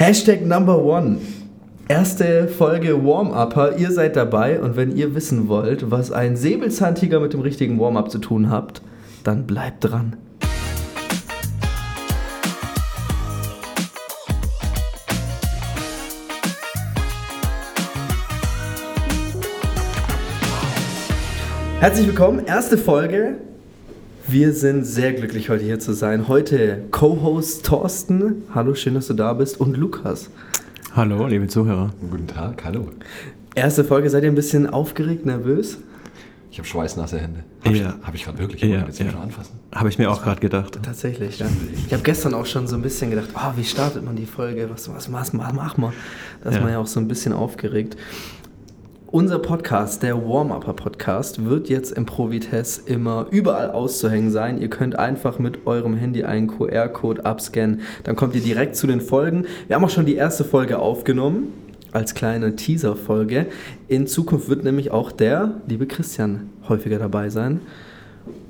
Hashtag 0.00 0.46
Number 0.46 0.80
One. 0.80 1.18
Erste 1.88 2.46
Folge 2.46 3.04
Warm-Upper. 3.04 3.78
Ihr 3.78 3.90
seid 3.90 4.14
dabei 4.14 4.60
und 4.60 4.76
wenn 4.76 4.94
ihr 4.94 5.16
wissen 5.16 5.48
wollt, 5.48 5.90
was 5.90 6.12
ein 6.12 6.36
Säbelzahntiger 6.36 7.18
mit 7.18 7.32
dem 7.32 7.40
richtigen 7.40 7.80
Warm-Up 7.80 8.08
zu 8.08 8.20
tun 8.20 8.48
habt, 8.48 8.80
dann 9.24 9.44
bleibt 9.44 9.82
dran. 9.82 10.16
Herzlich 21.80 22.06
willkommen, 22.06 22.46
erste 22.46 22.78
Folge. 22.78 23.47
Wir 24.30 24.52
sind 24.52 24.84
sehr 24.84 25.12
glücklich, 25.14 25.48
heute 25.48 25.64
hier 25.64 25.78
zu 25.78 25.92
sein. 25.94 26.28
Heute 26.28 26.82
Co-Host 26.90 27.64
Thorsten. 27.64 28.42
Hallo, 28.54 28.74
schön, 28.74 28.94
dass 28.94 29.06
du 29.06 29.14
da 29.14 29.32
bist. 29.32 29.58
Und 29.60 29.76
Lukas. 29.76 30.30
Hallo, 30.94 31.26
liebe 31.26 31.48
Zuhörer. 31.48 31.92
Guten 32.10 32.26
Tag, 32.26 32.62
hallo. 32.64 32.88
Erste 33.54 33.84
Folge, 33.84 34.10
seid 34.10 34.24
ihr 34.24 34.30
ein 34.30 34.34
bisschen 34.34 34.66
aufgeregt, 34.68 35.24
nervös? 35.24 35.78
Ich 36.50 36.58
habe 36.58 36.68
schweißnasse 36.68 37.18
Hände. 37.18 37.44
Habe 37.64 37.76
Ja. 37.76 37.94
ich, 38.00 38.06
hab 38.06 38.14
ich 38.14 38.24
gerade 38.24 38.38
wirklich? 38.38 38.62
Ja, 38.62 38.84
jetzt 38.86 38.98
ja. 38.98 39.10
schon 39.10 39.20
anfassen. 39.20 39.58
Habe 39.74 39.88
ich 39.88 39.98
mir 39.98 40.10
auch 40.10 40.22
gerade 40.22 40.40
gedacht. 40.40 40.78
Tatsächlich, 40.82 41.38
ja. 41.38 41.46
Ich 41.86 41.92
habe 41.92 42.02
gestern 42.02 42.34
auch 42.34 42.46
schon 42.46 42.66
so 42.66 42.76
ein 42.76 42.82
bisschen 42.82 43.10
gedacht, 43.10 43.28
oh, 43.34 43.52
wie 43.56 43.64
startet 43.64 44.04
man 44.04 44.16
die 44.16 44.26
Folge? 44.26 44.68
Was, 44.70 44.92
was, 44.92 45.10
was 45.12 45.32
machen 45.32 45.82
wir? 45.82 45.92
Da 46.42 46.50
ist 46.50 46.56
Ja. 46.56 46.62
man 46.62 46.72
ja 46.72 46.78
auch 46.78 46.86
so 46.86 47.00
ein 47.00 47.08
bisschen 47.08 47.32
aufgeregt. 47.32 47.96
Unser 49.10 49.38
Podcast, 49.38 50.02
der 50.02 50.28
Warm-Upper-Podcast, 50.28 51.46
wird 51.46 51.70
jetzt 51.70 51.92
im 51.92 52.04
Provites 52.04 52.76
immer 52.76 53.26
überall 53.30 53.70
auszuhängen 53.70 54.30
sein. 54.30 54.60
Ihr 54.60 54.68
könnt 54.68 54.98
einfach 54.98 55.38
mit 55.38 55.66
eurem 55.66 55.94
Handy 55.94 56.24
einen 56.24 56.46
QR-Code 56.46 57.24
abscannen. 57.24 57.80
Dann 58.04 58.16
kommt 58.16 58.34
ihr 58.34 58.42
direkt 58.42 58.76
zu 58.76 58.86
den 58.86 59.00
Folgen. 59.00 59.46
Wir 59.66 59.76
haben 59.76 59.84
auch 59.86 59.88
schon 59.88 60.04
die 60.04 60.16
erste 60.16 60.44
Folge 60.44 60.78
aufgenommen, 60.78 61.54
als 61.90 62.12
kleine 62.12 62.54
Teaser-Folge. 62.54 63.46
In 63.88 64.06
Zukunft 64.06 64.50
wird 64.50 64.62
nämlich 64.62 64.90
auch 64.90 65.10
der 65.10 65.54
liebe 65.66 65.86
Christian 65.86 66.50
häufiger 66.68 66.98
dabei 66.98 67.30
sein 67.30 67.62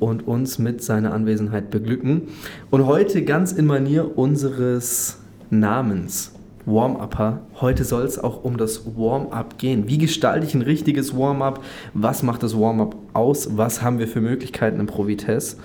und 0.01 0.27
uns 0.27 0.59
mit 0.59 0.83
seiner 0.83 1.15
Anwesenheit 1.15 1.71
beglücken. 1.71 2.23
Und 2.71 2.85
heute 2.85 3.23
ganz 3.23 3.53
in 3.53 3.67
Manier 3.67 4.19
unseres 4.19 5.19
Namens, 5.51 6.33
Warm-Upper. 6.69 7.41
Heute 7.61 7.85
soll 7.85 8.03
es 8.05 8.19
auch 8.19 8.45
um 8.45 8.57
das 8.57 8.83
Warm-Up 8.97 9.59
gehen. 9.59 9.85
Wie 9.89 9.99
gestalte 9.99 10.47
ich 10.47 10.55
ein 10.55 10.63
richtiges 10.63 11.17
Warm-Up? 11.17 11.63
Was 11.95 12.23
macht 12.23 12.43
das 12.43 12.59
Warm-Up 12.59 12.95
aus? 13.15 13.57
Was 13.57 13.83
haben 13.83 13.99
wir 13.99 14.07
für 14.09 14.21
Möglichkeiten 14.21 14.79
im 14.81 14.87
Provites? 14.87 15.57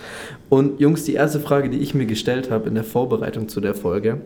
Und 0.49 0.79
Jungs, 0.79 1.03
die 1.03 1.13
erste 1.13 1.39
Frage, 1.39 1.69
die 1.69 1.77
ich 1.79 1.93
mir 1.93 2.05
gestellt 2.05 2.49
habe 2.51 2.67
in 2.69 2.75
der 2.75 2.83
Vorbereitung 2.83 3.47
zu 3.49 3.59
der 3.61 3.75
Folge, 3.75 4.21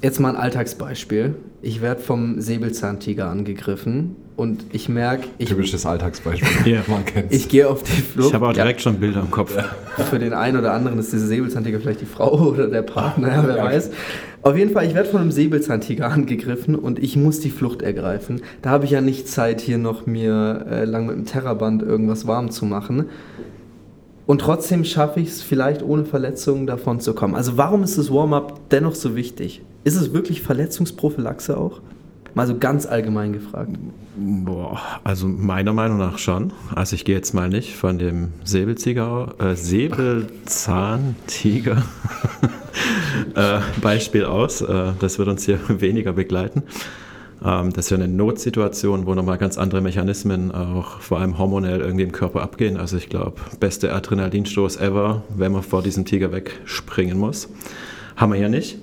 Jetzt 0.00 0.20
mal 0.20 0.28
ein 0.30 0.36
Alltagsbeispiel. 0.36 1.34
Ich 1.60 1.82
werde 1.82 2.00
vom 2.00 2.40
Säbelzahntiger 2.40 3.28
angegriffen 3.28 4.14
und 4.36 4.66
ich 4.72 4.88
merke, 4.88 5.26
ich, 5.38 5.48
Typisches 5.48 5.84
Alltagsbeispiel. 5.86 6.48
Ja. 6.72 6.82
Man 6.86 7.04
kennt's. 7.04 7.34
ich 7.34 7.48
gehe 7.48 7.68
auf 7.68 7.82
die 7.82 7.90
Flucht. 8.02 8.28
Ich 8.28 8.34
habe 8.34 8.44
auch 8.46 8.50
Ja, 8.50 8.62
direkt 8.62 8.80
schon 8.80 9.00
Bilder 9.00 9.18
im 9.20 9.32
Kopf. 9.32 9.56
für 10.08 10.20
den 10.20 10.34
einen 10.34 10.56
oder 10.56 10.72
anderen 10.72 11.00
ist 11.00 11.12
dieser 11.12 11.26
Säbelzahntiger 11.26 11.80
vielleicht 11.80 12.00
die 12.00 12.06
Frau 12.06 12.30
oder 12.52 12.68
der 12.68 12.82
Partner, 12.82 13.26
ja, 13.28 13.44
wer 13.48 13.56
Ja. 13.56 13.64
weiß. 13.64 13.90
Auf 14.42 14.56
jeden 14.56 14.72
Fall, 14.72 14.86
ich 14.86 14.94
werde 14.94 15.08
von 15.08 15.20
einem 15.20 15.32
Säbelzahntiger 15.32 16.08
angegriffen 16.10 16.74
und 16.74 16.98
ich 16.98 17.16
muss 17.16 17.40
die 17.40 17.50
Flucht 17.50 17.82
ergreifen. 17.82 18.42
Da 18.62 18.70
habe 18.70 18.84
ich 18.84 18.92
ja 18.92 19.00
nicht 19.00 19.28
Zeit, 19.28 19.60
hier 19.60 19.78
noch 19.78 20.06
mir 20.06 20.66
äh, 20.70 20.84
lang 20.84 21.06
mit 21.06 21.16
dem 21.16 21.24
Terraband 21.26 21.82
irgendwas 21.82 22.26
warm 22.26 22.50
zu 22.50 22.64
machen. 22.64 23.06
Und 24.26 24.42
trotzdem 24.42 24.84
schaffe 24.84 25.20
ich 25.20 25.28
es 25.28 25.42
vielleicht 25.42 25.82
ohne 25.82 26.04
Verletzungen 26.04 26.66
davon 26.66 27.00
zu 27.00 27.14
kommen. 27.14 27.34
Also 27.34 27.56
warum 27.56 27.82
ist 27.82 27.96
das 27.96 28.12
Warm-up 28.12 28.68
dennoch 28.70 28.94
so 28.94 29.16
wichtig? 29.16 29.62
Ist 29.84 29.96
es 29.96 30.12
wirklich 30.12 30.42
Verletzungsprophylaxe 30.42 31.56
auch? 31.56 31.80
Mal 32.34 32.46
so 32.46 32.58
ganz 32.58 32.84
allgemein 32.86 33.32
gefragt. 33.32 33.70
Boah, 34.16 34.78
also 35.04 35.28
meiner 35.28 35.72
Meinung 35.72 35.98
nach 35.98 36.18
schon. 36.18 36.52
Also 36.74 36.94
ich 36.94 37.04
gehe 37.04 37.14
jetzt 37.14 37.34
mal 37.34 37.48
nicht 37.48 37.76
von 37.76 37.98
dem 37.98 38.32
Säbelziger, 38.44 39.34
äh, 39.38 39.54
Säbelzahntiger 39.54 41.76
äh, 43.34 43.60
Beispiel 43.80 44.24
aus. 44.24 44.60
Äh, 44.60 44.92
das 44.98 45.18
wird 45.18 45.28
uns 45.28 45.46
hier 45.46 45.60
weniger 45.80 46.12
begleiten. 46.12 46.64
Ähm, 47.44 47.72
das 47.72 47.86
ist 47.86 47.90
ja 47.90 47.96
eine 47.96 48.08
Notsituation, 48.08 49.06
wo 49.06 49.14
nochmal 49.14 49.38
ganz 49.38 49.58
andere 49.58 49.80
Mechanismen, 49.80 50.52
auch 50.52 51.00
vor 51.00 51.20
allem 51.20 51.38
hormonell, 51.38 51.80
irgendwie 51.80 52.04
im 52.04 52.12
Körper 52.12 52.42
abgehen. 52.42 52.76
Also 52.76 52.96
ich 52.96 53.08
glaube, 53.08 53.40
beste 53.60 53.92
Adrenalinstoß 53.92 54.78
ever, 54.78 55.22
wenn 55.36 55.52
man 55.52 55.62
vor 55.62 55.82
diesem 55.82 56.04
Tiger 56.04 56.32
wegspringen 56.32 57.18
muss. 57.18 57.48
Haben 58.16 58.32
wir 58.32 58.40
ja 58.40 58.48
nicht. 58.48 58.78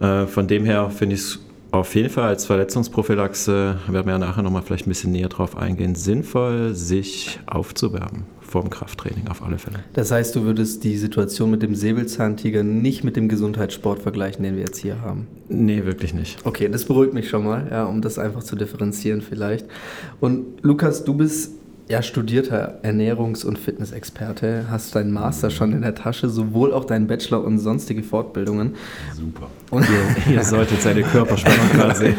Äh, 0.00 0.26
Von 0.26 0.46
dem 0.46 0.64
her 0.64 0.90
finde 0.90 1.16
ich 1.16 1.22
es 1.22 1.40
auf 1.72 1.94
jeden 1.94 2.10
Fall 2.10 2.28
als 2.28 2.46
Verletzungsprophylaxe, 2.46 3.78
werden 3.88 4.06
wir 4.06 4.12
ja 4.12 4.18
nachher 4.18 4.42
nochmal 4.42 4.62
vielleicht 4.62 4.86
ein 4.86 4.90
bisschen 4.90 5.12
näher 5.12 5.28
drauf 5.28 5.56
eingehen, 5.56 5.94
sinnvoll, 5.94 6.74
sich 6.74 7.40
aufzuwärmen 7.46 8.26
vorm 8.52 8.68
Krafttraining 8.68 9.28
auf 9.28 9.42
alle 9.42 9.58
Fälle. 9.58 9.78
Das 9.94 10.10
heißt, 10.10 10.36
du 10.36 10.42
würdest 10.44 10.84
die 10.84 10.98
Situation 10.98 11.50
mit 11.50 11.62
dem 11.62 11.74
Säbelzahntiger 11.74 12.62
nicht 12.62 13.02
mit 13.02 13.16
dem 13.16 13.28
Gesundheitssport 13.28 14.00
vergleichen, 14.00 14.44
den 14.44 14.56
wir 14.56 14.62
jetzt 14.62 14.76
hier 14.76 15.00
haben. 15.00 15.26
Nee, 15.48 15.86
wirklich 15.86 16.12
nicht. 16.12 16.38
Okay, 16.44 16.68
das 16.68 16.84
beruhigt 16.84 17.14
mich 17.14 17.30
schon 17.30 17.44
mal, 17.44 17.66
ja, 17.70 17.84
um 17.84 18.02
das 18.02 18.18
einfach 18.18 18.42
zu 18.42 18.54
differenzieren 18.54 19.22
vielleicht. 19.22 19.66
Und 20.20 20.62
Lukas, 20.62 21.04
du 21.04 21.14
bist 21.14 21.52
ja 21.92 22.02
studierter 22.02 22.80
Ernährungs- 22.82 23.44
und 23.44 23.58
Fitnessexperte, 23.58 24.64
hast 24.70 24.96
deinen 24.96 25.12
Master 25.12 25.50
schon 25.50 25.72
in 25.72 25.82
der 25.82 25.94
Tasche, 25.94 26.30
sowohl 26.30 26.72
auch 26.72 26.86
deinen 26.86 27.06
Bachelor 27.06 27.44
und 27.44 27.58
sonstige 27.58 28.02
Fortbildungen. 28.02 28.76
Super. 29.14 29.48
Und 29.70 29.86
Ihr, 30.26 30.32
ihr 30.32 30.42
solltet 30.42 30.80
seine 30.80 31.02
Körperspannung 31.02 31.68
gerade 31.74 31.94
sehen. 31.94 32.16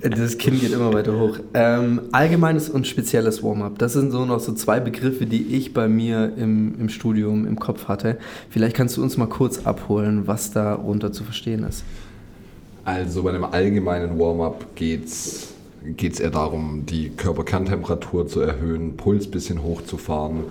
das 0.00 0.38
Kinn 0.38 0.60
geht 0.60 0.70
immer 0.70 0.92
weiter 0.92 1.18
hoch. 1.18 1.40
Ähm, 1.52 2.02
allgemeines 2.12 2.70
und 2.70 2.86
spezielles 2.86 3.42
Warm-up, 3.42 3.76
das 3.80 3.94
sind 3.94 4.12
so 4.12 4.24
noch 4.24 4.38
so 4.38 4.52
zwei 4.52 4.78
Begriffe, 4.78 5.26
die 5.26 5.56
ich 5.56 5.74
bei 5.74 5.88
mir 5.88 6.32
im, 6.36 6.78
im 6.78 6.88
Studium 6.90 7.48
im 7.48 7.58
Kopf 7.58 7.88
hatte. 7.88 8.18
Vielleicht 8.50 8.76
kannst 8.76 8.96
du 8.96 9.02
uns 9.02 9.16
mal 9.16 9.26
kurz 9.26 9.66
abholen, 9.66 10.28
was 10.28 10.52
darunter 10.52 11.10
zu 11.10 11.24
verstehen 11.24 11.64
ist. 11.64 11.82
Also 12.84 13.24
bei 13.24 13.30
einem 13.30 13.44
allgemeinen 13.44 14.16
Warm-up 14.16 14.76
geht 14.76 15.06
es 15.06 15.49
eher 16.20 16.30
darum, 16.30 16.84
die 16.86 17.10
Körperkerntemperatur 17.10 18.26
zu 18.28 18.40
erhöhen, 18.40 18.96
Puls 18.96 19.26
ein 19.26 19.30
bisschen 19.30 19.62
hochzufahren, 19.62 20.44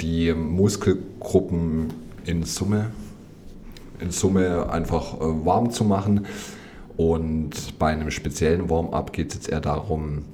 die 0.00 0.32
Muskelgruppen 0.32 1.92
in 2.24 2.44
Summe, 2.44 2.90
in 4.00 4.10
Summe 4.10 4.70
einfach 4.70 5.14
äh, 5.14 5.44
warm 5.44 5.70
zu 5.70 5.84
machen. 5.84 6.26
Und 6.96 7.78
bei 7.78 7.88
einem 7.88 8.10
speziellen 8.10 8.68
Warm-up 8.68 9.12
geht 9.12 9.30
es 9.30 9.34
jetzt 9.34 9.48
eher 9.48 9.60
darum, 9.60 10.24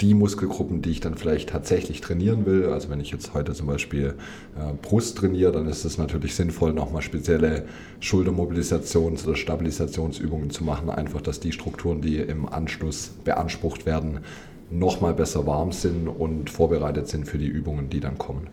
die 0.00 0.14
Muskelgruppen, 0.14 0.82
die 0.82 0.90
ich 0.90 1.00
dann 1.00 1.14
vielleicht 1.14 1.50
tatsächlich 1.50 2.00
trainieren 2.00 2.46
will, 2.46 2.66
also 2.66 2.88
wenn 2.88 3.00
ich 3.00 3.10
jetzt 3.10 3.34
heute 3.34 3.52
zum 3.52 3.66
Beispiel 3.66 4.14
äh, 4.56 4.72
Brust 4.80 5.18
trainiere, 5.18 5.52
dann 5.52 5.66
ist 5.66 5.84
es 5.84 5.98
natürlich 5.98 6.34
sinnvoll, 6.34 6.72
nochmal 6.72 7.02
spezielle 7.02 7.64
Schultermobilisations- 8.00 9.26
oder 9.26 9.36
Stabilisationsübungen 9.36 10.50
zu 10.50 10.64
machen, 10.64 10.88
einfach, 10.90 11.20
dass 11.20 11.40
die 11.40 11.52
Strukturen, 11.52 12.00
die 12.00 12.16
im 12.16 12.48
Anschluss 12.48 13.10
beansprucht 13.24 13.84
werden, 13.84 14.20
nochmal 14.70 15.14
besser 15.14 15.46
warm 15.46 15.72
sind 15.72 16.08
und 16.08 16.48
vorbereitet 16.48 17.08
sind 17.08 17.26
für 17.26 17.38
die 17.38 17.48
Übungen, 17.48 17.90
die 17.90 18.00
dann 18.00 18.16
kommen. 18.16 18.46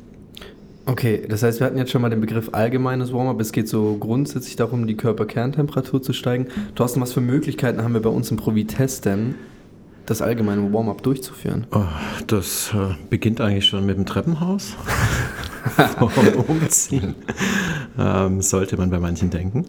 Okay, 0.86 1.22
das 1.28 1.44
heißt, 1.44 1.60
wir 1.60 1.68
hatten 1.68 1.78
jetzt 1.78 1.92
schon 1.92 2.02
mal 2.02 2.10
den 2.10 2.22
Begriff 2.22 2.50
allgemeines 2.54 3.12
Warm-up. 3.12 3.42
Es 3.42 3.52
geht 3.52 3.68
so 3.68 3.98
grundsätzlich 4.00 4.56
darum, 4.56 4.88
die 4.88 4.96
Körperkerntemperatur 4.96 6.02
zu 6.02 6.14
steigen. 6.14 6.48
Thorsten, 6.76 7.02
was 7.02 7.12
für 7.12 7.20
Möglichkeiten 7.20 7.84
haben 7.84 7.94
wir 7.94 8.02
bei 8.02 8.10
uns 8.10 8.32
im 8.32 8.38
Provi-Test 8.38 9.04
denn, 9.04 9.36
das 10.08 10.22
allgemeine 10.22 10.74
Warm-up 10.74 11.04
durchzuführen? 11.04 11.68
Oh, 11.72 11.84
das 12.26 12.72
äh, 12.74 12.96
beginnt 13.10 13.40
eigentlich 13.42 13.68
schon 13.68 13.86
mit 13.86 13.98
dem 13.98 14.06
Treppenhaus. 14.06 14.76
Umziehen. 16.48 17.16
Ähm, 18.00 18.42
sollte 18.42 18.78
man 18.78 18.90
bei 18.90 19.00
manchen 19.00 19.30
denken. 19.30 19.66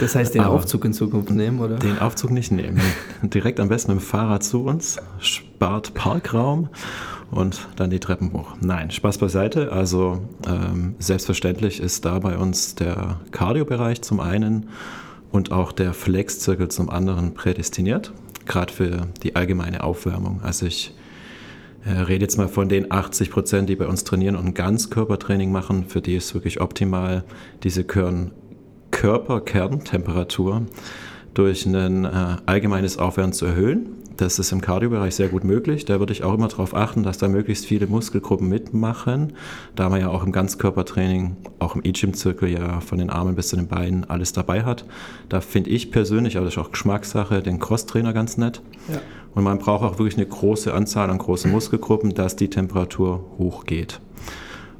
Das 0.00 0.14
heißt, 0.14 0.34
den 0.34 0.42
Aber- 0.42 0.54
Aufzug 0.54 0.84
in 0.84 0.92
Zukunft 0.92 1.30
nehmen, 1.30 1.60
oder? 1.60 1.76
Den 1.76 1.98
Aufzug 1.98 2.30
nicht 2.30 2.52
nehmen. 2.52 2.80
Direkt 3.22 3.58
am 3.60 3.68
besten 3.68 3.92
mit 3.94 4.00
dem 4.00 4.04
Fahrrad 4.04 4.44
zu 4.44 4.64
uns, 4.64 4.98
spart 5.18 5.92
Parkraum 5.94 6.68
und 7.32 7.66
dann 7.76 7.90
die 7.90 7.98
Treppen 7.98 8.32
hoch. 8.32 8.54
Nein, 8.60 8.92
Spaß 8.92 9.18
beiseite. 9.18 9.72
Also 9.72 10.20
ähm, 10.46 10.94
selbstverständlich 11.00 11.80
ist 11.80 12.04
da 12.04 12.20
bei 12.20 12.38
uns 12.38 12.76
der 12.76 13.18
Cardio-Bereich 13.32 14.02
zum 14.02 14.20
einen 14.20 14.68
und 15.32 15.50
auch 15.50 15.72
der 15.72 15.94
Flex-Zirkel 15.94 16.68
zum 16.68 16.90
anderen 16.90 17.34
prädestiniert, 17.34 18.12
gerade 18.46 18.72
für 18.72 19.08
die 19.22 19.36
allgemeine 19.36 19.82
Aufwärmung. 19.84 20.40
Also 20.42 20.66
ich 20.66 20.94
äh, 21.84 21.90
rede 21.90 22.24
jetzt 22.24 22.38
mal 22.38 22.48
von 22.48 22.68
den 22.68 22.90
80 22.90 23.30
Prozent, 23.30 23.68
die 23.68 23.76
bei 23.76 23.86
uns 23.86 24.04
trainieren 24.04 24.36
und 24.36 24.46
ein 24.46 24.54
Ganzkörpertraining 24.54 25.52
machen. 25.52 25.86
Für 25.86 26.00
die 26.00 26.16
ist 26.16 26.34
wirklich 26.34 26.60
optimal 26.60 27.24
diese 27.62 27.84
Kern 27.84 28.32
Körperkerntemperatur 28.90 30.66
durch 31.34 31.66
ein 31.66 32.04
äh, 32.04 32.36
allgemeines 32.46 32.98
Aufwärmen 32.98 33.32
zu 33.32 33.46
erhöhen. 33.46 33.90
Das 34.16 34.38
ist 34.38 34.52
im 34.52 34.60
Kardiobereich 34.60 35.14
sehr 35.16 35.28
gut 35.28 35.42
möglich. 35.42 35.84
Da 35.84 35.98
würde 35.98 36.12
ich 36.12 36.22
auch 36.22 36.34
immer 36.34 36.46
darauf 36.46 36.74
achten, 36.74 37.02
dass 37.02 37.18
da 37.18 37.26
möglichst 37.26 37.66
viele 37.66 37.88
Muskelgruppen 37.88 38.48
mitmachen, 38.48 39.32
da 39.74 39.88
man 39.88 40.00
ja 40.00 40.08
auch 40.08 40.24
im 40.24 40.30
Ganzkörpertraining, 40.30 41.36
auch 41.58 41.74
im 41.74 41.82
E-Gym-Zirkel 41.84 42.48
ja 42.48 42.80
von 42.80 42.98
den 42.98 43.10
Armen 43.10 43.34
bis 43.34 43.48
zu 43.48 43.56
den 43.56 43.66
Beinen 43.66 44.04
alles 44.04 44.32
dabei 44.32 44.62
hat. 44.62 44.84
Da 45.28 45.40
finde 45.40 45.70
ich 45.70 45.90
persönlich, 45.90 46.36
aber 46.36 46.44
das 46.44 46.54
ist 46.54 46.58
auch 46.58 46.70
Geschmackssache, 46.70 47.42
den 47.42 47.58
Crosstrainer 47.58 48.12
ganz 48.12 48.36
nett. 48.36 48.62
Ja. 48.88 49.00
Und 49.34 49.42
man 49.42 49.58
braucht 49.58 49.82
auch 49.82 49.98
wirklich 49.98 50.16
eine 50.16 50.26
große 50.26 50.72
Anzahl 50.72 51.10
an 51.10 51.18
großen 51.18 51.50
Muskelgruppen, 51.50 52.14
dass 52.14 52.36
die 52.36 52.48
Temperatur 52.48 53.24
hochgeht. 53.38 54.00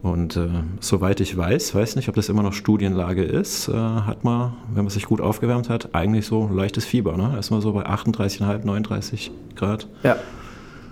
Und 0.04 0.36
äh, 0.36 0.50
soweit 0.80 1.20
ich 1.20 1.34
weiß, 1.34 1.74
weiß 1.74 1.96
nicht, 1.96 2.10
ob 2.10 2.14
das 2.14 2.28
immer 2.28 2.42
noch 2.42 2.52
Studienlage 2.52 3.24
ist, 3.24 3.68
äh, 3.68 3.72
hat 3.72 4.22
man, 4.22 4.52
wenn 4.74 4.84
man 4.84 4.90
sich 4.90 5.06
gut 5.06 5.22
aufgewärmt 5.22 5.70
hat, 5.70 5.94
eigentlich 5.94 6.26
so 6.26 6.46
leichtes 6.46 6.84
Fieber. 6.84 7.16
Ne? 7.16 7.32
Erstmal 7.34 7.62
so 7.62 7.72
bei 7.72 7.86
38,5, 7.86 8.66
39 8.66 9.30
Grad. 9.56 9.88
Ja. 10.02 10.18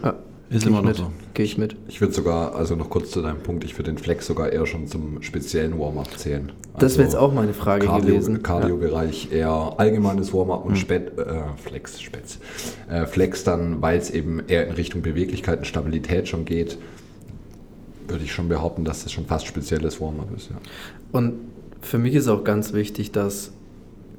ja. 0.02 0.14
Ist 0.48 0.62
Geh 0.62 0.70
immer 0.70 0.78
noch 0.78 0.88
mit. 0.88 0.96
so. 0.96 1.12
Gehe 1.34 1.44
ich 1.44 1.58
mit. 1.58 1.76
Ich 1.88 2.00
würde 2.00 2.14
sogar, 2.14 2.54
also 2.54 2.74
noch 2.74 2.88
kurz 2.88 3.10
zu 3.10 3.20
deinem 3.20 3.40
Punkt, 3.40 3.64
ich 3.64 3.76
würde 3.76 3.90
den 3.90 3.98
Flex 3.98 4.26
sogar 4.26 4.50
eher 4.50 4.64
schon 4.64 4.86
zum 4.86 5.20
speziellen 5.20 5.78
Warm-up 5.78 6.18
zählen. 6.18 6.50
Also 6.72 6.86
das 6.86 6.96
wäre 6.96 7.04
jetzt 7.04 7.16
auch 7.16 7.34
meine 7.34 7.52
Frage 7.52 7.84
Cardio, 7.84 8.14
gewesen. 8.14 8.42
Cardio-Bereich 8.42 9.28
ja. 9.30 9.36
eher 9.36 9.74
allgemeines 9.76 10.32
Warm-up 10.32 10.64
und 10.64 10.70
hm. 10.70 10.76
Spät, 10.76 11.18
äh, 11.18 11.42
Flex, 11.62 12.00
Spätz. 12.00 12.38
Äh, 12.88 13.04
Flex 13.04 13.44
dann, 13.44 13.82
weil 13.82 13.98
es 13.98 14.08
eben 14.08 14.40
eher 14.48 14.66
in 14.68 14.72
Richtung 14.72 15.02
Beweglichkeit 15.02 15.58
und 15.58 15.66
Stabilität 15.66 16.28
schon 16.28 16.46
geht 16.46 16.78
würde 18.08 18.24
ich 18.24 18.32
schon 18.32 18.48
behaupten, 18.48 18.84
dass 18.84 19.02
das 19.02 19.12
schon 19.12 19.26
fast 19.26 19.46
spezielles 19.46 20.00
Warm-up 20.00 20.28
ist. 20.36 20.50
Ja. 20.50 20.56
Und 21.12 21.34
für 21.80 21.98
mich 21.98 22.14
ist 22.14 22.28
auch 22.28 22.44
ganz 22.44 22.72
wichtig, 22.72 23.12
dass, 23.12 23.52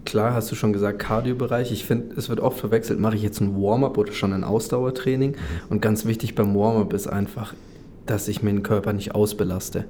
klar 0.05 0.33
hast 0.33 0.51
du 0.51 0.55
schon 0.55 0.73
gesagt, 0.73 0.99
Cardio-Bereich, 0.99 1.71
ich 1.71 1.85
finde, 1.85 2.15
es 2.15 2.29
wird 2.29 2.39
oft 2.39 2.59
verwechselt, 2.59 2.99
mache 2.99 3.15
ich 3.15 3.23
jetzt 3.23 3.39
ein 3.41 3.55
Warm-up 3.55 3.97
oder 3.97 4.11
schon 4.13 4.33
ein 4.33 4.43
Ausdauertraining. 4.43 5.31
Mhm. 5.31 5.35
Und 5.69 5.81
ganz 5.81 6.05
wichtig 6.05 6.35
beim 6.35 6.55
Warm-up 6.55 6.93
ist 6.93 7.07
einfach, 7.07 7.53
dass 8.05 8.27
ich 8.27 8.43
mir 8.43 8.51
den 8.51 8.63
Körper 8.63 8.93
nicht 8.93 9.15
ausbelaste. 9.15 9.85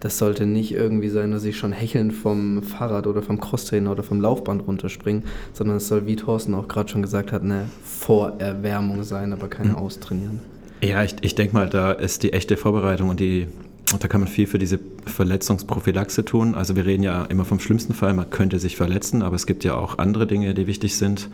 Das 0.00 0.16
sollte 0.16 0.46
nicht 0.46 0.72
irgendwie 0.72 1.08
sein, 1.08 1.32
dass 1.32 1.42
ich 1.42 1.56
schon 1.56 1.72
hechelnd 1.72 2.12
vom 2.12 2.62
Fahrrad 2.62 3.08
oder 3.08 3.20
vom 3.20 3.40
Crosstrainer 3.40 3.90
oder 3.90 4.04
vom 4.04 4.20
Laufband 4.20 4.64
runterspringe, 4.64 5.22
sondern 5.52 5.78
es 5.78 5.88
soll, 5.88 6.06
wie 6.06 6.14
Thorsten 6.14 6.54
auch 6.54 6.68
gerade 6.68 6.88
schon 6.88 7.02
gesagt 7.02 7.32
hat, 7.32 7.42
eine 7.42 7.64
Vorerwärmung 7.82 9.02
sein, 9.02 9.32
aber 9.32 9.48
kein 9.48 9.70
mhm. 9.70 9.74
Austrainieren. 9.74 10.40
Ja, 10.80 11.02
ich, 11.02 11.16
ich 11.22 11.34
denke 11.34 11.54
mal, 11.54 11.68
da 11.68 11.92
ist 11.92 12.22
die 12.22 12.32
echte 12.32 12.56
Vorbereitung 12.56 13.08
und 13.08 13.20
die 13.20 13.48
und 13.92 14.04
da 14.04 14.08
kann 14.08 14.20
man 14.20 14.28
viel 14.28 14.46
für 14.46 14.58
diese 14.58 14.78
Verletzungsprophylaxe 15.06 16.24
tun. 16.24 16.54
Also 16.54 16.76
wir 16.76 16.84
reden 16.84 17.02
ja 17.02 17.24
immer 17.24 17.46
vom 17.46 17.58
schlimmsten 17.58 17.94
Fall, 17.94 18.12
man 18.12 18.28
könnte 18.28 18.58
sich 18.58 18.76
verletzen, 18.76 19.22
aber 19.22 19.34
es 19.34 19.46
gibt 19.46 19.64
ja 19.64 19.76
auch 19.76 19.96
andere 19.96 20.26
Dinge, 20.26 20.52
die 20.52 20.66
wichtig 20.66 20.96
sind. 20.96 21.30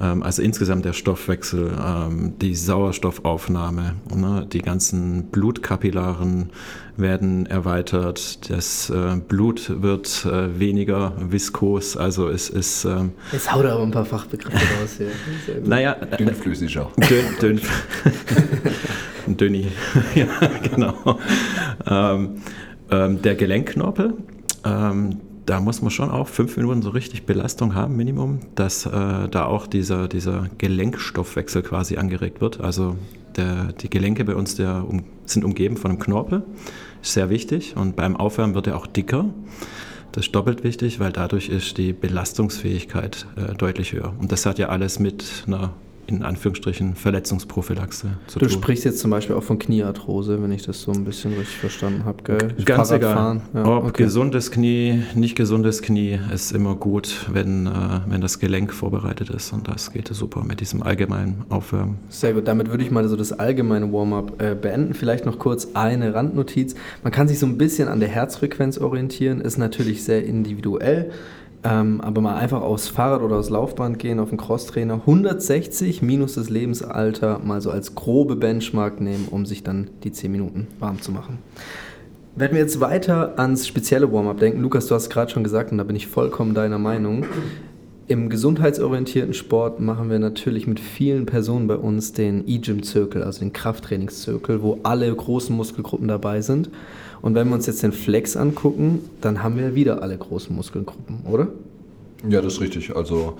Ähm, 0.00 0.22
also 0.22 0.42
insgesamt 0.42 0.84
der 0.84 0.92
Stoffwechsel, 0.92 1.72
ähm, 1.82 2.34
die 2.40 2.54
Sauerstoffaufnahme, 2.54 3.94
ne, 4.14 4.46
die 4.50 4.60
ganzen 4.60 5.28
Blutkapillaren 5.30 6.50
werden 6.96 7.46
erweitert, 7.46 8.50
das 8.50 8.90
äh, 8.90 9.16
Blut 9.16 9.82
wird 9.82 10.24
äh, 10.24 10.58
weniger 10.58 11.12
viskos, 11.18 11.96
also 11.96 12.28
es 12.28 12.48
ist... 12.48 12.84
Ähm, 12.84 13.12
Jetzt 13.32 13.52
haut 13.52 13.64
er 13.64 13.74
aber 13.74 13.82
ein 13.82 13.90
paar 13.90 14.06
Fachbegriffe 14.06 14.56
raus 14.80 14.96
hier. 14.98 15.10
Naja, 15.64 15.96
äh, 16.10 16.16
dünnflüssiger. 16.16 16.90
Dünn, 16.96 17.24
dünn, 17.40 17.60
Dünni, 19.36 19.66
ja, 20.14 20.26
genau. 20.70 21.18
Ähm, 21.86 22.42
ähm, 22.90 23.22
der 23.22 23.34
Gelenkknorpel, 23.34 24.14
ähm, 24.64 25.20
da 25.46 25.60
muss 25.60 25.80
man 25.80 25.90
schon 25.90 26.10
auch 26.10 26.28
fünf 26.28 26.56
Minuten 26.56 26.82
so 26.82 26.90
richtig 26.90 27.24
Belastung 27.24 27.74
haben, 27.74 27.96
Minimum, 27.96 28.40
dass 28.56 28.84
äh, 28.84 28.90
da 29.28 29.46
auch 29.46 29.66
dieser, 29.68 30.08
dieser 30.08 30.48
Gelenkstoffwechsel 30.58 31.62
quasi 31.62 31.96
angeregt 31.96 32.40
wird. 32.40 32.60
Also 32.60 32.96
der, 33.36 33.72
die 33.72 33.88
Gelenke 33.88 34.24
bei 34.24 34.34
uns 34.34 34.56
der, 34.56 34.84
um, 34.86 35.04
sind 35.24 35.44
umgeben 35.44 35.76
von 35.76 35.92
einem 35.92 36.00
Knorpel, 36.00 36.42
ist 37.00 37.12
sehr 37.12 37.30
wichtig 37.30 37.76
und 37.76 37.94
beim 37.94 38.16
Aufwärmen 38.16 38.54
wird 38.54 38.66
er 38.66 38.76
auch 38.76 38.88
dicker. 38.88 39.26
Das 40.10 40.26
ist 40.26 40.34
doppelt 40.34 40.64
wichtig, 40.64 40.98
weil 40.98 41.12
dadurch 41.12 41.48
ist 41.48 41.78
die 41.78 41.92
Belastungsfähigkeit 41.92 43.26
äh, 43.36 43.54
deutlich 43.54 43.92
höher. 43.92 44.14
Und 44.18 44.32
das 44.32 44.46
hat 44.46 44.58
ja 44.58 44.68
alles 44.68 44.98
mit 44.98 45.44
einer 45.46 45.74
in 46.06 46.22
Anführungsstrichen 46.22 46.94
Verletzungsprophylaxe 46.94 48.08
zu 48.26 48.38
du 48.38 48.46
tun. 48.46 48.54
Du 48.54 48.54
sprichst 48.54 48.84
jetzt 48.84 48.98
zum 48.98 49.10
Beispiel 49.10 49.36
auch 49.36 49.42
von 49.42 49.58
Kniearthrose, 49.58 50.42
wenn 50.42 50.52
ich 50.52 50.64
das 50.64 50.82
so 50.82 50.92
ein 50.92 51.04
bisschen 51.04 51.32
richtig 51.32 51.56
verstanden 51.56 52.04
habe, 52.04 52.22
gell? 52.22 52.54
Ganz 52.64 52.90
egal. 52.90 53.40
Ja, 53.54 53.64
Ob 53.64 53.84
okay. 53.86 54.04
gesundes 54.04 54.50
Knie, 54.50 55.02
nicht 55.14 55.36
gesundes 55.36 55.82
Knie, 55.82 56.18
ist 56.32 56.52
immer 56.52 56.74
gut, 56.76 57.26
wenn, 57.32 57.66
äh, 57.66 57.70
wenn 58.06 58.20
das 58.20 58.38
Gelenk 58.38 58.72
vorbereitet 58.72 59.30
ist 59.30 59.52
und 59.52 59.68
das 59.68 59.92
geht 59.92 60.08
super 60.08 60.44
mit 60.44 60.60
diesem 60.60 60.82
allgemeinen 60.82 61.44
Aufwärmen. 61.48 61.98
Sehr 62.08 62.34
gut, 62.34 62.46
damit 62.46 62.70
würde 62.70 62.84
ich 62.84 62.90
mal 62.90 63.06
so 63.08 63.16
das 63.16 63.32
allgemeine 63.32 63.92
Warm-up 63.92 64.40
äh, 64.40 64.54
beenden. 64.54 64.94
Vielleicht 64.94 65.26
noch 65.26 65.38
kurz 65.38 65.68
eine 65.74 66.14
Randnotiz. 66.14 66.74
Man 67.02 67.12
kann 67.12 67.28
sich 67.28 67.38
so 67.38 67.46
ein 67.46 67.58
bisschen 67.58 67.88
an 67.88 68.00
der 68.00 68.08
Herzfrequenz 68.08 68.78
orientieren, 68.78 69.40
ist 69.40 69.58
natürlich 69.58 70.04
sehr 70.04 70.24
individuell. 70.24 71.10
Ähm, 71.68 72.00
aber 72.00 72.20
mal 72.20 72.36
einfach 72.36 72.62
aufs 72.62 72.86
Fahrrad 72.86 73.22
oder 73.22 73.36
aufs 73.36 73.50
Laufband 73.50 73.98
gehen, 73.98 74.20
auf 74.20 74.28
den 74.28 74.38
Crosstrainer. 74.38 74.94
160 74.94 76.00
minus 76.00 76.34
das 76.34 76.48
Lebensalter 76.48 77.40
mal 77.40 77.60
so 77.60 77.72
als 77.72 77.96
grobe 77.96 78.36
Benchmark 78.36 79.00
nehmen, 79.00 79.26
um 79.30 79.46
sich 79.46 79.64
dann 79.64 79.90
die 80.04 80.12
10 80.12 80.30
Minuten 80.30 80.68
warm 80.78 81.02
zu 81.02 81.10
machen. 81.10 81.38
Wenn 82.36 82.52
wir 82.52 82.60
jetzt 82.60 82.80
weiter 82.80 83.38
ans 83.38 83.66
spezielle 83.66 84.12
Warm-up 84.12 84.38
denken, 84.38 84.60
Lukas, 84.60 84.86
du 84.86 84.94
hast 84.94 85.10
gerade 85.10 85.32
schon 85.32 85.42
gesagt, 85.42 85.72
und 85.72 85.78
da 85.78 85.84
bin 85.84 85.96
ich 85.96 86.06
vollkommen 86.06 86.54
deiner 86.54 86.78
Meinung, 86.78 87.24
im 88.08 88.28
gesundheitsorientierten 88.28 89.34
Sport 89.34 89.80
machen 89.80 90.10
wir 90.10 90.18
natürlich 90.18 90.66
mit 90.66 90.78
vielen 90.78 91.26
Personen 91.26 91.66
bei 91.66 91.76
uns 91.76 92.12
den 92.12 92.46
E-Gym-Zirkel, 92.46 93.22
also 93.22 93.40
den 93.40 93.52
Krafttrainingszirkel, 93.52 94.62
wo 94.62 94.78
alle 94.84 95.12
großen 95.12 95.54
Muskelgruppen 95.54 96.06
dabei 96.06 96.40
sind. 96.40 96.70
Und 97.20 97.34
wenn 97.34 97.48
wir 97.48 97.54
uns 97.54 97.66
jetzt 97.66 97.82
den 97.82 97.92
Flex 97.92 98.36
angucken, 98.36 99.00
dann 99.20 99.42
haben 99.42 99.56
wir 99.56 99.74
wieder 99.74 100.02
alle 100.02 100.16
großen 100.16 100.54
Muskelgruppen, 100.54 101.20
oder? 101.28 101.48
Ja, 102.28 102.40
das 102.40 102.54
ist 102.54 102.60
richtig. 102.60 102.94
Also 102.94 103.38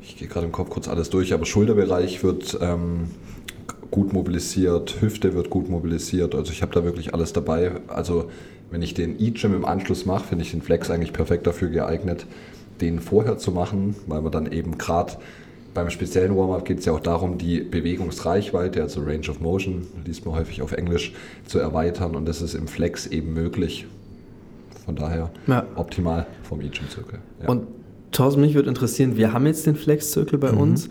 ich 0.00 0.16
gehe 0.16 0.28
gerade 0.28 0.46
im 0.46 0.52
Kopf 0.52 0.70
kurz 0.70 0.88
alles 0.88 1.10
durch, 1.10 1.34
aber 1.34 1.44
Schulterbereich 1.44 2.22
wird 2.22 2.58
ähm, 2.62 3.10
gut 3.90 4.12
mobilisiert, 4.14 5.02
Hüfte 5.02 5.34
wird 5.34 5.50
gut 5.50 5.68
mobilisiert. 5.68 6.34
Also 6.34 6.52
ich 6.52 6.62
habe 6.62 6.72
da 6.72 6.84
wirklich 6.84 7.12
alles 7.12 7.34
dabei. 7.34 7.72
Also 7.88 8.30
wenn 8.70 8.80
ich 8.80 8.94
den 8.94 9.20
E-Gym 9.20 9.54
im 9.54 9.64
Anschluss 9.64 10.06
mache, 10.06 10.28
finde 10.28 10.44
ich 10.44 10.52
den 10.52 10.62
Flex 10.62 10.90
eigentlich 10.90 11.12
perfekt 11.12 11.46
dafür 11.46 11.68
geeignet, 11.68 12.26
den 12.80 13.00
vorher 13.00 13.38
zu 13.38 13.52
machen, 13.52 13.94
weil 14.06 14.22
man 14.22 14.32
dann 14.32 14.50
eben 14.50 14.78
gerade 14.78 15.14
beim 15.74 15.90
speziellen 15.90 16.36
Warm-up 16.36 16.64
geht 16.64 16.80
es 16.80 16.84
ja 16.84 16.92
auch 16.92 17.00
darum, 17.00 17.38
die 17.38 17.60
Bewegungsreichweite, 17.60 18.82
also 18.82 19.02
Range 19.02 19.28
of 19.28 19.40
Motion, 19.40 19.86
liest 20.04 20.26
man 20.26 20.34
häufig 20.34 20.62
auf 20.62 20.72
Englisch, 20.72 21.12
zu 21.46 21.58
erweitern 21.58 22.16
und 22.16 22.26
das 22.26 22.42
ist 22.42 22.54
im 22.54 22.66
Flex 22.66 23.06
eben 23.06 23.32
möglich. 23.32 23.86
Von 24.84 24.96
daher 24.96 25.30
ja. 25.46 25.64
optimal 25.76 26.26
vom 26.42 26.60
E-Gym-Zirkel. 26.60 27.20
Ja. 27.42 27.48
Und 27.48 27.68
Thorsten, 28.10 28.40
mich 28.40 28.54
würde 28.54 28.68
interessieren, 28.68 29.16
wir 29.16 29.32
haben 29.32 29.46
jetzt 29.46 29.66
den 29.66 29.76
Flex-Zirkel 29.76 30.38
bei 30.38 30.50
mhm. 30.50 30.58
uns. 30.58 30.88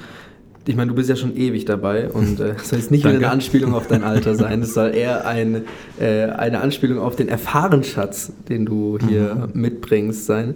Ich 0.66 0.76
meine, 0.76 0.90
du 0.90 0.96
bist 0.96 1.10
ja 1.10 1.16
schon 1.16 1.36
ewig 1.36 1.66
dabei 1.66 2.10
und 2.10 2.40
äh, 2.40 2.54
soll 2.64 2.80
jetzt 2.80 2.92
nicht 2.92 3.06
eine 3.06 3.30
Anspielung 3.30 3.74
auf 3.74 3.88
dein 3.88 4.04
Alter 4.04 4.36
sein. 4.36 4.62
Es 4.62 4.76
soll 4.76 4.94
eher 4.94 5.26
ein, 5.26 5.64
äh, 6.00 6.26
eine 6.26 6.62
Anspielung 6.62 7.00
auf 7.00 7.16
den 7.16 7.28
Erfahrenschatz, 7.28 8.32
den 8.48 8.66
du 8.66 8.98
hier 9.06 9.50
mhm. 9.54 9.62
mitbringst, 9.62 10.26
sein. 10.26 10.56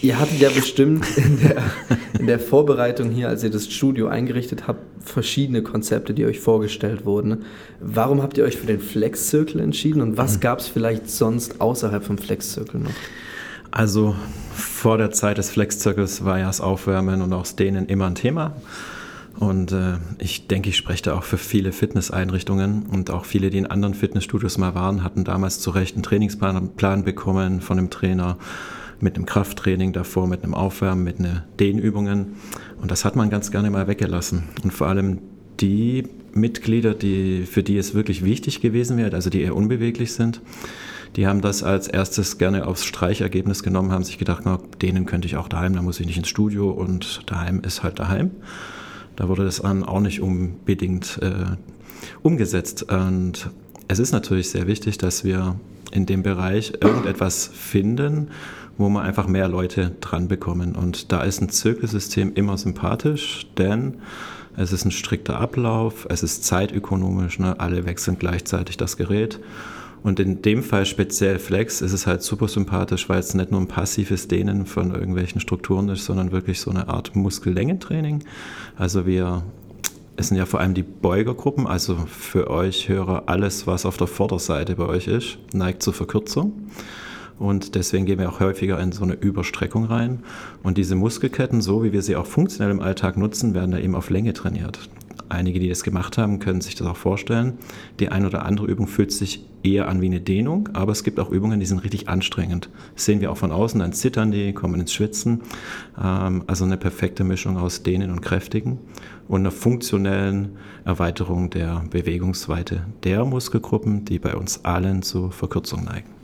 Ihr 0.00 0.18
hattet 0.18 0.40
ja 0.40 0.50
bestimmt 0.50 1.06
in 1.16 1.38
der, 1.40 1.62
in 2.18 2.26
der 2.26 2.40
Vorbereitung 2.40 3.10
hier, 3.10 3.28
als 3.28 3.44
ihr 3.44 3.50
das 3.50 3.70
Studio 3.70 4.08
eingerichtet 4.08 4.66
habt, 4.66 4.80
verschiedene 5.04 5.62
Konzepte, 5.62 6.14
die 6.14 6.24
euch 6.24 6.40
vorgestellt 6.40 7.04
wurden. 7.04 7.44
Warum 7.80 8.22
habt 8.22 8.38
ihr 8.38 8.44
euch 8.44 8.56
für 8.56 8.66
den 8.66 8.80
Flex-Zirkel 8.80 9.60
entschieden 9.60 10.00
und 10.00 10.16
was 10.16 10.36
mhm. 10.36 10.40
gab 10.40 10.60
es 10.60 10.68
vielleicht 10.68 11.10
sonst 11.10 11.60
außerhalb 11.60 12.02
vom 12.02 12.18
Flex-Zirkel 12.18 12.80
noch? 12.80 12.90
Also 13.70 14.14
vor 14.54 14.98
der 14.98 15.10
Zeit 15.10 15.38
des 15.38 15.50
Flex-Zirkels 15.50 16.24
war 16.24 16.38
ja 16.38 16.46
das 16.46 16.60
Aufwärmen 16.60 17.22
und 17.22 17.32
auch 17.32 17.42
das 17.42 17.56
Dehnen 17.56 17.86
immer 17.86 18.06
ein 18.06 18.14
Thema. 18.14 18.56
Und 19.38 19.72
äh, 19.72 19.94
ich 20.18 20.46
denke, 20.46 20.68
ich 20.68 20.76
spreche 20.76 21.04
da 21.04 21.14
auch 21.14 21.24
für 21.24 21.38
viele 21.38 21.72
Fitnesseinrichtungen 21.72 22.84
und 22.86 23.10
auch 23.10 23.24
viele, 23.24 23.50
die 23.50 23.58
in 23.58 23.66
anderen 23.66 23.94
Fitnessstudios 23.94 24.58
mal 24.58 24.74
waren, 24.74 25.02
hatten 25.02 25.24
damals 25.24 25.58
zu 25.58 25.70
Recht 25.70 25.96
einen 25.96 26.02
Trainingsplan 26.02 27.04
bekommen 27.04 27.60
von 27.60 27.76
dem 27.78 27.88
Trainer 27.88 28.36
mit 29.02 29.16
einem 29.16 29.26
Krafttraining 29.26 29.92
davor, 29.92 30.28
mit 30.28 30.44
einem 30.44 30.54
Aufwärmen, 30.54 31.02
mit 31.02 31.18
einer 31.18 31.44
Dehnübungen. 31.58 32.34
Und 32.80 32.90
das 32.90 33.04
hat 33.04 33.16
man 33.16 33.30
ganz 33.30 33.50
gerne 33.50 33.68
mal 33.68 33.88
weggelassen. 33.88 34.44
Und 34.62 34.72
vor 34.72 34.86
allem 34.86 35.18
die 35.60 36.04
Mitglieder, 36.32 36.94
die, 36.94 37.44
für 37.44 37.62
die 37.62 37.76
es 37.76 37.94
wirklich 37.94 38.24
wichtig 38.24 38.60
gewesen 38.60 38.96
wäre, 38.96 39.12
also 39.14 39.28
die 39.28 39.42
eher 39.42 39.56
unbeweglich 39.56 40.12
sind, 40.12 40.40
die 41.16 41.26
haben 41.26 41.42
das 41.42 41.62
als 41.62 41.88
erstes 41.88 42.38
gerne 42.38 42.66
aufs 42.66 42.84
Streichergebnis 42.84 43.62
genommen, 43.62 43.90
haben 43.90 44.04
sich 44.04 44.18
gedacht, 44.18 44.42
na, 44.46 44.60
denen 44.80 45.04
könnte 45.04 45.26
ich 45.26 45.36
auch 45.36 45.48
daheim, 45.48 45.74
da 45.74 45.82
muss 45.82 46.00
ich 46.00 46.06
nicht 46.06 46.16
ins 46.16 46.28
Studio 46.28 46.70
und 46.70 47.22
daheim 47.26 47.60
ist 47.60 47.82
halt 47.82 47.98
daheim. 47.98 48.30
Da 49.16 49.28
wurde 49.28 49.44
das 49.44 49.60
dann 49.60 49.84
auch 49.84 50.00
nicht 50.00 50.22
unbedingt 50.22 51.18
äh, 51.20 51.56
umgesetzt. 52.22 52.84
Und 52.90 53.50
es 53.88 53.98
ist 53.98 54.12
natürlich 54.12 54.48
sehr 54.48 54.68
wichtig, 54.68 54.96
dass 54.96 55.24
wir 55.24 55.56
in 55.90 56.06
dem 56.06 56.22
Bereich 56.22 56.72
irgendetwas 56.80 57.50
finden, 57.52 58.28
wo 58.78 58.88
wir 58.88 59.02
einfach 59.02 59.26
mehr 59.26 59.48
Leute 59.48 59.92
dran 60.00 60.28
bekommen. 60.28 60.74
Und 60.74 61.12
da 61.12 61.22
ist 61.22 61.40
ein 61.40 61.48
Zirkelsystem 61.48 62.32
immer 62.34 62.56
sympathisch, 62.58 63.46
denn 63.58 63.98
es 64.56 64.72
ist 64.72 64.84
ein 64.84 64.90
strikter 64.90 65.40
Ablauf, 65.40 66.06
es 66.10 66.22
ist 66.22 66.44
zeitökonomisch, 66.44 67.38
ne? 67.38 67.58
alle 67.58 67.86
wechseln 67.86 68.18
gleichzeitig 68.18 68.76
das 68.76 68.96
Gerät. 68.96 69.40
Und 70.02 70.18
in 70.18 70.42
dem 70.42 70.62
Fall 70.62 70.84
speziell 70.84 71.38
Flex 71.38 71.80
ist 71.80 71.92
es 71.92 72.06
halt 72.06 72.22
super 72.22 72.48
sympathisch, 72.48 73.08
weil 73.08 73.20
es 73.20 73.34
nicht 73.34 73.52
nur 73.52 73.60
ein 73.60 73.68
passives 73.68 74.26
Dehnen 74.26 74.66
von 74.66 74.92
irgendwelchen 74.92 75.40
Strukturen 75.40 75.88
ist, 75.88 76.04
sondern 76.04 76.32
wirklich 76.32 76.60
so 76.60 76.70
eine 76.70 76.88
Art 76.88 77.14
Muskellängentraining. 77.14 78.24
Also 78.76 79.06
wir, 79.06 79.44
es 80.16 80.28
sind 80.28 80.38
ja 80.38 80.46
vor 80.46 80.60
allem 80.60 80.74
die 80.74 80.82
Beugergruppen, 80.82 81.68
also 81.68 81.96
für 82.08 82.50
euch 82.50 82.88
Hörer, 82.88 83.24
alles, 83.26 83.66
was 83.68 83.86
auf 83.86 83.96
der 83.96 84.08
Vorderseite 84.08 84.74
bei 84.74 84.86
euch 84.86 85.06
ist, 85.06 85.38
neigt 85.52 85.84
zur 85.84 85.94
Verkürzung. 85.94 86.52
Und 87.38 87.74
deswegen 87.74 88.06
gehen 88.06 88.18
wir 88.18 88.28
auch 88.28 88.40
häufiger 88.40 88.78
in 88.78 88.92
so 88.92 89.04
eine 89.04 89.14
Überstreckung 89.14 89.84
rein. 89.84 90.20
Und 90.62 90.78
diese 90.78 90.94
Muskelketten, 90.94 91.60
so 91.60 91.82
wie 91.84 91.92
wir 91.92 92.02
sie 92.02 92.16
auch 92.16 92.26
funktionell 92.26 92.70
im 92.70 92.80
Alltag 92.80 93.16
nutzen, 93.16 93.54
werden 93.54 93.72
da 93.72 93.78
eben 93.78 93.94
auf 93.94 94.10
Länge 94.10 94.32
trainiert. 94.32 94.78
Einige, 95.28 95.60
die 95.60 95.68
das 95.68 95.82
gemacht 95.82 96.18
haben, 96.18 96.40
können 96.40 96.60
sich 96.60 96.74
das 96.74 96.86
auch 96.86 96.96
vorstellen. 96.96 97.54
Die 98.00 98.10
eine 98.10 98.26
oder 98.26 98.44
andere 98.44 98.66
Übung 98.66 98.86
fühlt 98.86 99.12
sich 99.12 99.46
eher 99.62 99.88
an 99.88 100.02
wie 100.02 100.06
eine 100.06 100.20
Dehnung, 100.20 100.68
aber 100.74 100.92
es 100.92 101.04
gibt 101.04 101.18
auch 101.18 101.30
Übungen, 101.30 101.58
die 101.58 101.66
sind 101.66 101.78
richtig 101.78 102.08
anstrengend. 102.08 102.68
Das 102.94 103.06
sehen 103.06 103.20
wir 103.20 103.30
auch 103.30 103.36
von 103.36 103.50
außen, 103.50 103.80
dann 103.80 103.92
zittern 103.92 104.30
die, 104.30 104.52
kommen 104.52 104.80
ins 104.80 104.92
Schwitzen. 104.92 105.40
Ähm, 106.00 106.44
also 106.46 106.64
eine 106.64 106.76
perfekte 106.76 107.24
Mischung 107.24 107.56
aus 107.56 107.82
Dehnen 107.82 108.10
und 108.10 108.20
Kräftigen 108.20 108.78
und 109.28 109.40
einer 109.40 109.50
funktionellen 109.50 110.50
Erweiterung 110.84 111.48
der 111.48 111.84
Bewegungsweite 111.90 112.86
der 113.04 113.24
Muskelgruppen, 113.24 114.04
die 114.04 114.18
bei 114.18 114.36
uns 114.36 114.64
allen 114.64 115.02
zur 115.02 115.32
Verkürzung 115.32 115.84
neigen. 115.84 116.21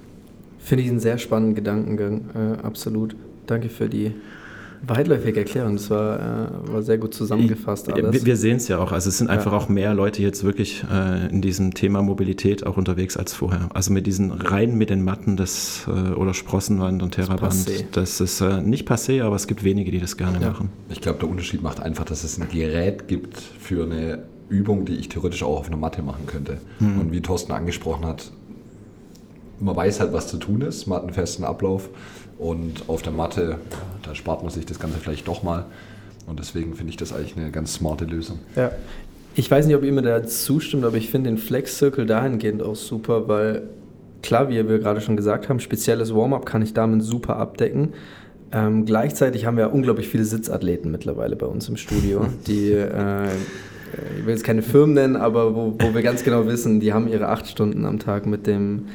Finde 0.68 0.84
ich 0.84 0.90
einen 0.90 1.00
sehr 1.00 1.16
spannenden 1.16 1.54
Gedankengang, 1.54 2.24
äh, 2.34 2.62
absolut. 2.62 3.16
Danke 3.46 3.70
für 3.70 3.88
die 3.88 4.12
weitläufige 4.86 5.40
Erklärung. 5.40 5.76
Das 5.76 5.88
war, 5.88 6.18
äh, 6.18 6.72
war 6.74 6.82
sehr 6.82 6.98
gut 6.98 7.14
zusammengefasst. 7.14 7.90
Alles. 7.90 8.12
Wir, 8.12 8.26
wir 8.26 8.36
sehen 8.36 8.58
es 8.58 8.68
ja 8.68 8.78
auch. 8.78 8.92
Also 8.92 9.08
es 9.08 9.16
sind 9.16 9.30
einfach 9.30 9.52
ja. 9.52 9.56
auch 9.56 9.70
mehr 9.70 9.94
Leute 9.94 10.20
jetzt 10.20 10.44
wirklich 10.44 10.84
äh, 10.92 11.30
in 11.30 11.40
diesem 11.40 11.72
Thema 11.72 12.02
Mobilität 12.02 12.66
auch 12.66 12.76
unterwegs 12.76 13.16
als 13.16 13.32
vorher. 13.32 13.70
Also 13.72 13.94
mit 13.94 14.06
diesen 14.06 14.30
Reihen 14.30 14.76
mit 14.76 14.90
den 14.90 15.02
Matten 15.04 15.38
das, 15.38 15.86
äh, 15.88 16.12
oder 16.12 16.34
Sprossenwand 16.34 17.02
und 17.02 17.12
Terraband, 17.12 17.66
das, 17.66 17.84
das 17.90 18.20
ist 18.20 18.42
äh, 18.42 18.60
nicht 18.60 18.86
passé, 18.86 19.22
aber 19.22 19.36
es 19.36 19.46
gibt 19.46 19.64
wenige, 19.64 19.90
die 19.90 20.00
das 20.00 20.18
gerne 20.18 20.38
ja. 20.38 20.50
machen. 20.50 20.68
Ich 20.90 21.00
glaube, 21.00 21.18
der 21.20 21.30
Unterschied 21.30 21.62
macht 21.62 21.80
einfach, 21.80 22.04
dass 22.04 22.24
es 22.24 22.38
ein 22.38 22.46
Gerät 22.50 23.08
gibt 23.08 23.38
für 23.38 23.84
eine 23.84 24.24
Übung, 24.50 24.84
die 24.84 24.96
ich 24.96 25.08
theoretisch 25.08 25.42
auch 25.42 25.60
auf 25.60 25.68
einer 25.68 25.78
Matte 25.78 26.02
machen 26.02 26.26
könnte. 26.26 26.58
Hm. 26.78 27.00
Und 27.00 27.12
wie 27.12 27.22
Thorsten 27.22 27.52
angesprochen 27.52 28.04
hat, 28.04 28.32
man 29.60 29.76
weiß 29.76 30.00
halt, 30.00 30.12
was 30.12 30.28
zu 30.28 30.36
tun 30.36 30.62
ist, 30.62 30.86
man 30.86 30.98
hat 30.98 31.04
einen 31.04 31.14
festen 31.14 31.44
Ablauf 31.44 31.88
und 32.38 32.84
auf 32.88 33.02
der 33.02 33.12
Matte, 33.12 33.58
da 34.02 34.14
spart 34.14 34.42
man 34.42 34.50
sich 34.50 34.66
das 34.66 34.78
Ganze 34.78 34.98
vielleicht 34.98 35.26
doch 35.26 35.42
mal. 35.42 35.66
Und 36.26 36.38
deswegen 36.38 36.74
finde 36.74 36.90
ich 36.90 36.96
das 36.96 37.12
eigentlich 37.12 37.36
eine 37.36 37.50
ganz 37.50 37.74
smarte 37.74 38.04
Lösung. 38.04 38.38
Ja. 38.54 38.70
Ich 39.34 39.50
weiß 39.50 39.66
nicht, 39.66 39.76
ob 39.76 39.82
ihr 39.82 39.92
mir 39.92 40.02
da 40.02 40.24
zustimmt, 40.24 40.84
aber 40.84 40.96
ich 40.96 41.10
finde 41.10 41.30
den 41.30 41.38
Flex 41.38 41.78
Circle 41.78 42.06
dahingehend 42.06 42.62
auch 42.62 42.76
super, 42.76 43.28
weil 43.28 43.62
klar, 44.22 44.48
wie 44.48 44.68
wir 44.68 44.78
gerade 44.78 45.00
schon 45.00 45.16
gesagt 45.16 45.48
haben, 45.48 45.60
spezielles 45.60 46.14
Warm-up 46.14 46.44
kann 46.44 46.60
ich 46.60 46.74
damit 46.74 47.02
super 47.02 47.36
abdecken. 47.36 47.94
Ähm, 48.50 48.84
gleichzeitig 48.84 49.46
haben 49.46 49.56
wir 49.56 49.72
unglaublich 49.72 50.08
viele 50.08 50.24
Sitzathleten 50.24 50.90
mittlerweile 50.90 51.36
bei 51.36 51.46
uns 51.46 51.68
im 51.68 51.76
Studio, 51.76 52.26
die, 52.46 52.72
äh, 52.72 53.28
ich 54.18 54.26
will 54.26 54.34
jetzt 54.34 54.44
keine 54.44 54.62
Firmen 54.62 54.94
nennen, 54.94 55.16
aber 55.16 55.54
wo, 55.54 55.74
wo 55.78 55.94
wir 55.94 56.02
ganz 56.02 56.24
genau 56.24 56.46
wissen, 56.46 56.80
die 56.80 56.92
haben 56.92 57.08
ihre 57.08 57.28
acht 57.28 57.46
Stunden 57.46 57.84
am 57.84 57.98
Tag 57.98 58.26
mit 58.26 58.46
dem 58.46 58.86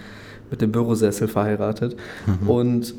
mit 0.53 0.61
dem 0.61 0.71
Bürosessel 0.71 1.27
verheiratet. 1.27 1.95
Mhm. 2.27 2.47
Und 2.47 2.93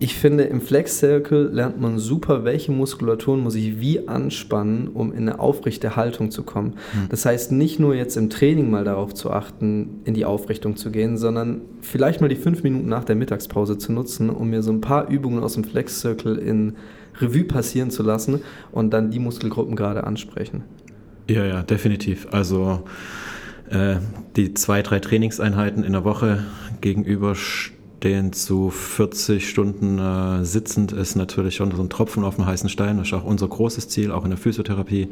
ich 0.00 0.16
finde, 0.16 0.42
im 0.44 0.60
Flex 0.60 0.98
Circle 0.98 1.50
lernt 1.52 1.80
man 1.80 2.00
super, 2.00 2.42
welche 2.42 2.72
Muskulaturen 2.72 3.40
muss 3.40 3.54
ich 3.54 3.78
wie 3.80 4.08
anspannen, 4.08 4.88
um 4.88 5.12
in 5.12 5.28
eine 5.28 5.38
aufrechte 5.38 5.94
Haltung 5.94 6.32
zu 6.32 6.42
kommen. 6.42 6.70
Mhm. 6.70 7.08
Das 7.10 7.24
heißt, 7.24 7.52
nicht 7.52 7.78
nur 7.78 7.94
jetzt 7.94 8.16
im 8.16 8.28
Training 8.28 8.70
mal 8.70 8.82
darauf 8.82 9.14
zu 9.14 9.30
achten, 9.30 10.00
in 10.04 10.14
die 10.14 10.24
Aufrichtung 10.24 10.76
zu 10.76 10.90
gehen, 10.90 11.16
sondern 11.16 11.60
vielleicht 11.80 12.20
mal 12.20 12.28
die 12.28 12.36
fünf 12.36 12.64
Minuten 12.64 12.88
nach 12.88 13.04
der 13.04 13.14
Mittagspause 13.14 13.78
zu 13.78 13.92
nutzen, 13.92 14.30
um 14.30 14.50
mir 14.50 14.64
so 14.64 14.72
ein 14.72 14.80
paar 14.80 15.08
Übungen 15.08 15.44
aus 15.44 15.54
dem 15.54 15.62
Flex 15.62 16.00
Circle 16.00 16.38
in 16.38 16.74
Revue 17.20 17.44
passieren 17.44 17.90
zu 17.90 18.02
lassen 18.02 18.40
und 18.72 18.90
dann 18.92 19.12
die 19.12 19.20
Muskelgruppen 19.20 19.76
gerade 19.76 20.02
ansprechen. 20.04 20.64
Ja, 21.28 21.44
ja, 21.44 21.62
definitiv. 21.62 22.26
Also 22.32 22.82
äh, 23.70 23.96
die 24.34 24.54
zwei, 24.54 24.82
drei 24.82 24.98
Trainingseinheiten 24.98 25.84
in 25.84 25.92
der 25.92 26.04
Woche 26.04 26.42
gegenüberstehen 26.80 28.32
zu 28.32 28.70
40 28.70 29.48
Stunden 29.48 29.98
äh, 29.98 30.44
sitzend 30.44 30.92
ist 30.92 31.16
natürlich 31.16 31.56
schon 31.56 31.70
so 31.72 31.82
ein 31.82 31.90
Tropfen 31.90 32.24
auf 32.24 32.36
dem 32.36 32.46
heißen 32.46 32.68
Stein. 32.68 32.98
Das 32.98 33.08
ist 33.08 33.14
auch 33.14 33.24
unser 33.24 33.48
großes 33.48 33.88
Ziel, 33.88 34.10
auch 34.10 34.24
in 34.24 34.30
der 34.30 34.38
Physiotherapie, 34.38 35.08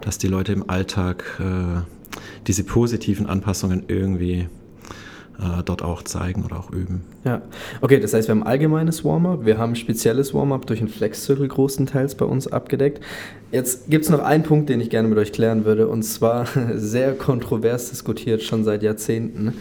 dass 0.00 0.18
die 0.18 0.28
Leute 0.28 0.52
im 0.52 0.68
Alltag 0.68 1.40
äh, 1.40 1.80
diese 2.46 2.64
positiven 2.64 3.26
Anpassungen 3.26 3.84
irgendwie 3.88 4.48
äh, 5.38 5.62
dort 5.64 5.82
auch 5.82 6.02
zeigen 6.02 6.44
oder 6.44 6.58
auch 6.58 6.70
üben. 6.70 7.02
Ja, 7.24 7.42
okay, 7.80 8.00
das 8.00 8.12
heißt, 8.12 8.28
wir 8.28 8.34
haben 8.34 8.42
allgemeines 8.42 9.04
Warm-up, 9.04 9.44
wir 9.44 9.58
haben 9.58 9.76
spezielles 9.76 10.34
Warm-up 10.34 10.66
durch 10.66 10.80
einen 10.80 10.88
Flex-Circle 10.88 11.46
großenteils 11.46 12.16
bei 12.16 12.24
uns 12.24 12.48
abgedeckt. 12.48 13.00
Jetzt 13.52 13.88
gibt 13.88 14.04
es 14.04 14.10
noch 14.10 14.20
einen 14.20 14.42
Punkt, 14.42 14.68
den 14.68 14.80
ich 14.80 14.90
gerne 14.90 15.08
mit 15.08 15.16
euch 15.18 15.32
klären 15.32 15.64
würde, 15.64 15.88
und 15.88 16.02
zwar 16.02 16.46
sehr 16.74 17.12
kontrovers 17.14 17.90
diskutiert 17.90 18.42
schon 18.42 18.64
seit 18.64 18.82
Jahrzehnten. 18.82 19.54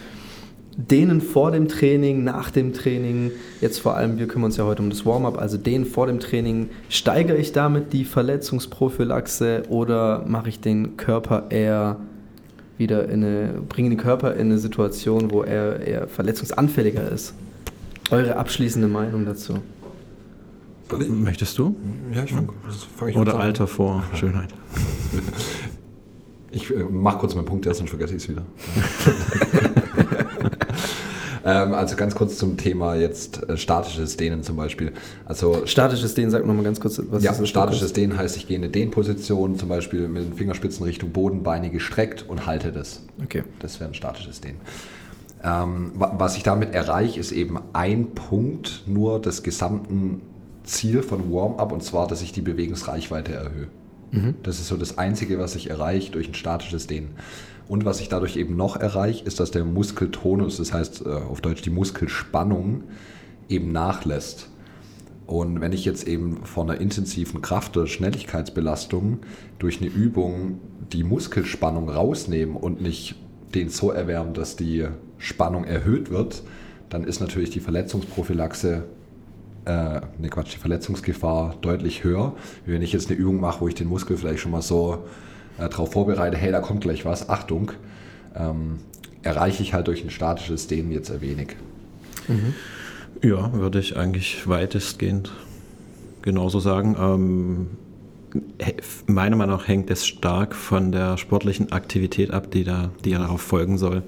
Dehnen 0.78 1.22
vor 1.22 1.50
dem 1.50 1.68
Training, 1.68 2.24
nach 2.24 2.52
dem 2.52 2.72
Training, 2.72 3.32
jetzt 3.62 3.80
vor 3.80 3.98
allem, 3.98 4.20
wir 4.20 4.28
kümmern 4.28 4.46
uns 4.46 4.58
ja 4.58 4.66
heute 4.66 4.84
um 4.84 4.92
das 4.92 5.08
Warm-up, 5.08 5.40
also 5.40 5.58
dehnen 5.58 5.86
vor 5.86 6.06
dem 6.06 6.20
Training, 6.20 6.70
steigere 6.88 7.38
ich 7.38 7.52
damit 7.52 7.94
die 7.94 8.06
Verletzungsprophylaxe 8.06 9.64
oder 9.70 10.24
mache 10.28 10.50
ich 10.50 10.60
den 10.60 10.96
Körper 10.96 11.48
eher 11.50 11.98
wieder 12.78 13.10
in 13.10 13.24
eine, 13.24 13.62
bringen 13.68 13.90
den 13.90 13.98
Körper 13.98 14.36
in 14.36 14.52
eine 14.52 14.60
Situation, 14.60 15.32
wo 15.32 15.42
er 15.42 15.80
eher 15.80 16.08
verletzungsanfälliger 16.08 17.12
ist. 17.12 17.34
Eure 18.12 18.36
abschließende 18.36 18.88
Meinung 18.88 19.26
dazu? 19.26 19.56
Möchtest 21.10 21.58
du? 21.58 21.76
Ja, 22.14 22.24
ich 22.24 22.34
fange 22.34 22.50
fang 22.96 23.10
ich 23.10 23.18
Oder 23.18 23.40
Alter 23.40 23.66
vor 23.68 24.04
Schönheit. 24.14 24.54
Ich 26.50 26.74
äh, 26.74 26.82
mache 26.90 27.18
kurz 27.20 27.36
meinen 27.36 27.46
Punkt 27.46 27.66
erst 27.66 27.82
und 27.82 27.90
vergesse 27.90 28.16
ich 28.16 28.24
es 28.24 28.30
wieder. 28.30 28.44
Ähm, 31.48 31.74
also 31.74 31.96
ganz 31.96 32.13
kurz 32.13 32.38
zum 32.38 32.58
Thema 32.58 32.96
jetzt 32.96 33.48
äh, 33.50 33.56
statisches 33.56 34.18
Dehnen 34.18 34.44
zum 34.44 34.58
Beispiel. 34.58 34.92
Also 35.24 35.66
statisches 35.66 36.13
Dehnen, 36.13 36.30
sag 36.30 36.46
nochmal 36.46 36.66
ganz 36.66 36.82
kurz, 36.82 37.01
was 37.10 37.24
ja, 37.24 37.32
ist 37.32 37.39
das? 37.39 37.48
Statisches 37.48 37.94
Dehnen 37.94 38.18
heißt, 38.18 38.36
ich 38.36 38.48
gehe 38.48 38.58
in 38.58 38.63
eine 38.63 38.72
Dehnposition, 38.72 39.58
zum 39.58 39.70
Beispiel 39.70 40.10
mit 40.10 40.25
den 40.25 40.34
Fingerspitzen 40.34 40.84
Richtung 40.84 41.12
Boden, 41.12 41.44
Beine 41.44 41.70
gestreckt 41.70 42.25
und 42.27 42.46
halte 42.46 42.74
das. 42.74 43.01
Okay. 43.24 43.44
Das 43.60 43.80
wäre 43.80 43.89
ein 43.89 43.94
statisches 43.94 44.42
Dehnen. 44.42 44.58
Ähm, 45.42 45.94
was 45.96 46.36
ich 46.36 46.44
damit 46.44 46.74
erreiche, 46.74 47.18
ist 47.18 47.32
eben 47.32 47.58
ein 47.72 48.08
Punkt 48.13 48.84
nur 48.86 49.22
des 49.22 49.42
gesamten 49.42 50.22
Ziel 50.66 51.01
von 51.01 51.32
Warm-up 51.32 51.72
und 51.72 51.82
zwar, 51.82 52.08
dass 52.08 52.22
ich 52.22 52.34
die 52.34 52.42
Bewegungsreichweite 52.42 53.32
erhöhe. 53.34 53.68
Mhm. 54.12 54.36
Das 54.44 54.60
ist 54.60 54.68
so 54.68 54.75
das 54.75 54.98
Einzige, 54.98 55.39
was 55.39 55.56
ich 55.56 55.70
erreiche 55.70 56.12
durch 56.12 56.27
ein 56.27 56.34
statisches 56.34 56.88
Dehnen. 56.88 57.12
Und 57.68 57.86
was 57.86 58.00
ich 58.00 58.10
dadurch 58.10 58.38
eben 58.38 58.56
noch 58.56 58.78
erreiche, 58.78 59.26
ist, 59.26 59.40
dass 59.40 59.52
der 59.52 59.66
Muskeltonus, 59.66 60.58
das 60.58 60.74
heißt 60.74 61.06
äh, 61.06 61.10
auf 61.10 61.42
Deutsch 61.42 61.62
die 61.62 61.70
Muskelspannung, 61.70 62.84
eben 63.50 63.72
nachlässt. 63.72 64.50
Und 65.26 65.60
wenn 65.60 65.74
ich 65.74 65.84
jetzt 65.84 66.08
eben 66.08 66.46
von 66.46 66.70
einer 66.70 66.80
intensiven 66.80 67.42
Kraft- 67.42 67.76
oder 67.76 67.88
Schnelligkeitsbelastung 67.88 69.20
durch 69.60 69.82
eine 69.82 69.90
Übung 69.90 70.62
die 70.94 71.04
Muskelspannung 71.04 71.90
rausnehme 71.90 72.58
und 72.58 72.82
nicht 72.82 73.16
den 73.54 73.70
so 73.70 73.92
erwärmen, 73.92 74.34
dass 74.34 74.56
die 74.56 74.88
Spannung 75.18 75.66
erhöht 75.66 76.10
wird, 76.10 76.44
dann 76.90 77.04
ist 77.04 77.20
natürlich 77.20 77.50
die 77.50 77.60
Verletzungsprophylaxe, 77.60 78.84
äh, 79.66 80.02
ne 80.18 80.30
Quatsch, 80.30 80.54
die 80.54 80.60
Verletzungsgefahr 80.60 81.56
deutlich 81.60 82.06
höher, 82.06 82.34
wie 82.66 82.72
wenn 82.72 82.82
ich 82.82 82.94
jetzt 82.94 83.10
eine 83.10 83.20
Übung 83.20 83.42
mache, 83.42 83.60
wo 83.60 83.68
ich 83.68 83.76
den 83.76 83.90
Muskel 83.90 84.16
vielleicht 84.16 84.40
schon 84.40 84.52
mal 84.52 84.62
so 84.62 85.04
äh, 85.58 85.70
darauf 85.70 85.92
vorbereite, 85.92 86.38
hey, 86.38 86.52
da 86.52 86.60
kommt 86.60 86.82
gleich 86.82 87.06
was, 87.06 87.30
Achtung, 87.30 87.72
ähm, 88.36 88.80
erreiche 89.24 89.64
ich 89.64 89.74
halt 89.74 89.88
durch 89.88 90.04
ein 90.04 90.10
statisches 90.10 90.68
Dehnen 90.68 90.92
jetzt 90.92 91.12
ein 91.12 91.22
wenig. 91.22 91.56
Mhm. 92.28 92.54
Ja, 93.24 93.52
würde 93.54 93.80
ich 93.80 93.98
eigentlich 93.98 94.48
weitestgehend 94.48 95.32
genauso 96.22 96.60
sagen. 96.60 96.96
Ähm, 97.00 97.68
meiner 99.08 99.36
Meinung 99.36 99.58
nach 99.58 99.68
hängt 99.68 99.90
es 99.90 100.06
stark 100.06 100.54
von 100.54 100.92
der 100.92 101.18
sportlichen 101.18 101.72
Aktivität 101.72 102.32
ab, 102.32 102.52
die, 102.52 102.64
da, 102.64 102.92
die 103.06 103.12
darauf 103.12 103.42
folgen 103.42 103.78
soll. 103.78 104.04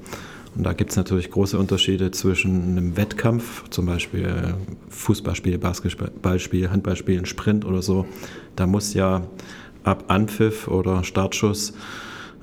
Und 0.55 0.63
da 0.63 0.73
gibt 0.73 0.91
es 0.91 0.97
natürlich 0.97 1.31
große 1.31 1.57
Unterschiede 1.57 2.11
zwischen 2.11 2.77
einem 2.77 2.97
Wettkampf, 2.97 3.69
zum 3.69 3.85
Beispiel 3.85 4.55
Fußballspiel, 4.89 5.57
Basketballspiel, 5.57 6.69
Handballspiel, 6.69 7.25
Sprint 7.25 7.65
oder 7.65 7.81
so. 7.81 8.05
Da 8.55 8.67
muss 8.67 8.93
ja 8.93 9.23
ab 9.89 10.05
Anpfiff 10.07 10.67
oder 10.67 11.03
Startschuss 11.03 11.73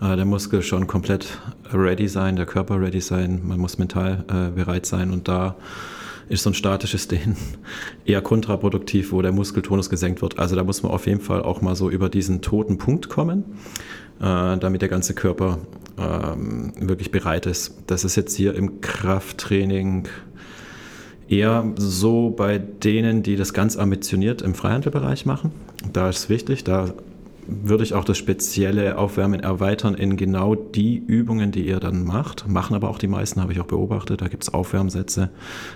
äh, 0.01 0.17
der 0.17 0.25
Muskel 0.25 0.63
schon 0.63 0.87
komplett 0.87 1.39
ready 1.73 2.09
sein, 2.09 2.37
der 2.37 2.47
Körper 2.47 2.81
ready 2.81 3.01
sein, 3.01 3.41
man 3.45 3.61
muss 3.61 3.79
mental 3.79 4.25
äh, 4.29 4.51
bereit 4.51 4.85
sein 4.85 5.11
und 5.11 5.29
da 5.29 5.57
ist 6.29 6.43
so 6.43 6.51
ein 6.51 6.55
statisches 6.55 7.07
Dehnen 7.09 7.37
eher 8.05 8.21
kontraproduktiv, 8.21 9.13
wo 9.13 9.23
der 9.23 9.31
Muskeltonus 9.31 9.89
gesenkt 9.89 10.23
wird. 10.23 10.41
Also 10.41 10.57
da 10.57 10.65
muss 10.65 10.83
man 10.83 10.91
auf 10.91 11.07
jeden 11.07 11.21
Fall 11.21 11.41
auch 11.41 11.63
mal 11.63 11.77
so 11.77 11.89
über 11.89 12.09
diesen 12.09 12.43
toten 12.43 12.79
Punkt 12.79 13.09
kommen, 13.09 13.45
äh, 14.21 14.57
damit 14.59 14.83
der 14.83 14.89
ganze 14.89 15.15
Körper 15.15 15.59
ähm, 15.99 16.73
wirklich 16.81 17.13
bereit 17.13 17.47
ist. 17.47 17.77
Das 17.87 18.05
ist 18.05 18.17
jetzt 18.17 18.35
hier 18.35 18.55
im 18.55 18.81
Krafttraining 18.81 20.09
eher 21.29 21.73
so 21.77 22.31
bei 22.31 22.59
denen, 22.59 23.23
die 23.23 23.37
das 23.37 23.53
ganz 23.53 23.77
ambitioniert 23.77 24.43
im 24.43 24.55
Freihandelbereich 24.55 25.27
machen. 25.27 25.53
Da 25.93 26.09
ist 26.09 26.19
es 26.19 26.29
wichtig, 26.29 26.65
da 26.65 26.93
würde 27.49 27.85
ich 27.85 27.95
auch 27.95 28.05
das 28.05 28.19
spezielle 28.19 28.99
Aufwärmen 28.99 29.41
erweitern 29.41 29.95
in 29.95 30.17
genau 30.17 30.55
die 30.55 30.97
Übungen, 30.97 31.53
die 31.53 31.67
ihr 31.67 31.81
dann 31.81 32.05
macht. 32.05 32.49
Machen 32.49 32.75
aber 32.75 32.89
auch 32.89 32.99
die 32.99 33.09
meisten, 33.09 33.41
habe 33.41 33.53
ich 33.53 33.61
auch 33.61 33.67
beobachtet. 33.67 34.21
Da 34.21 34.29
gibt 34.29 34.43
es 34.43 34.53
Aufwärmsätze. 34.53 35.31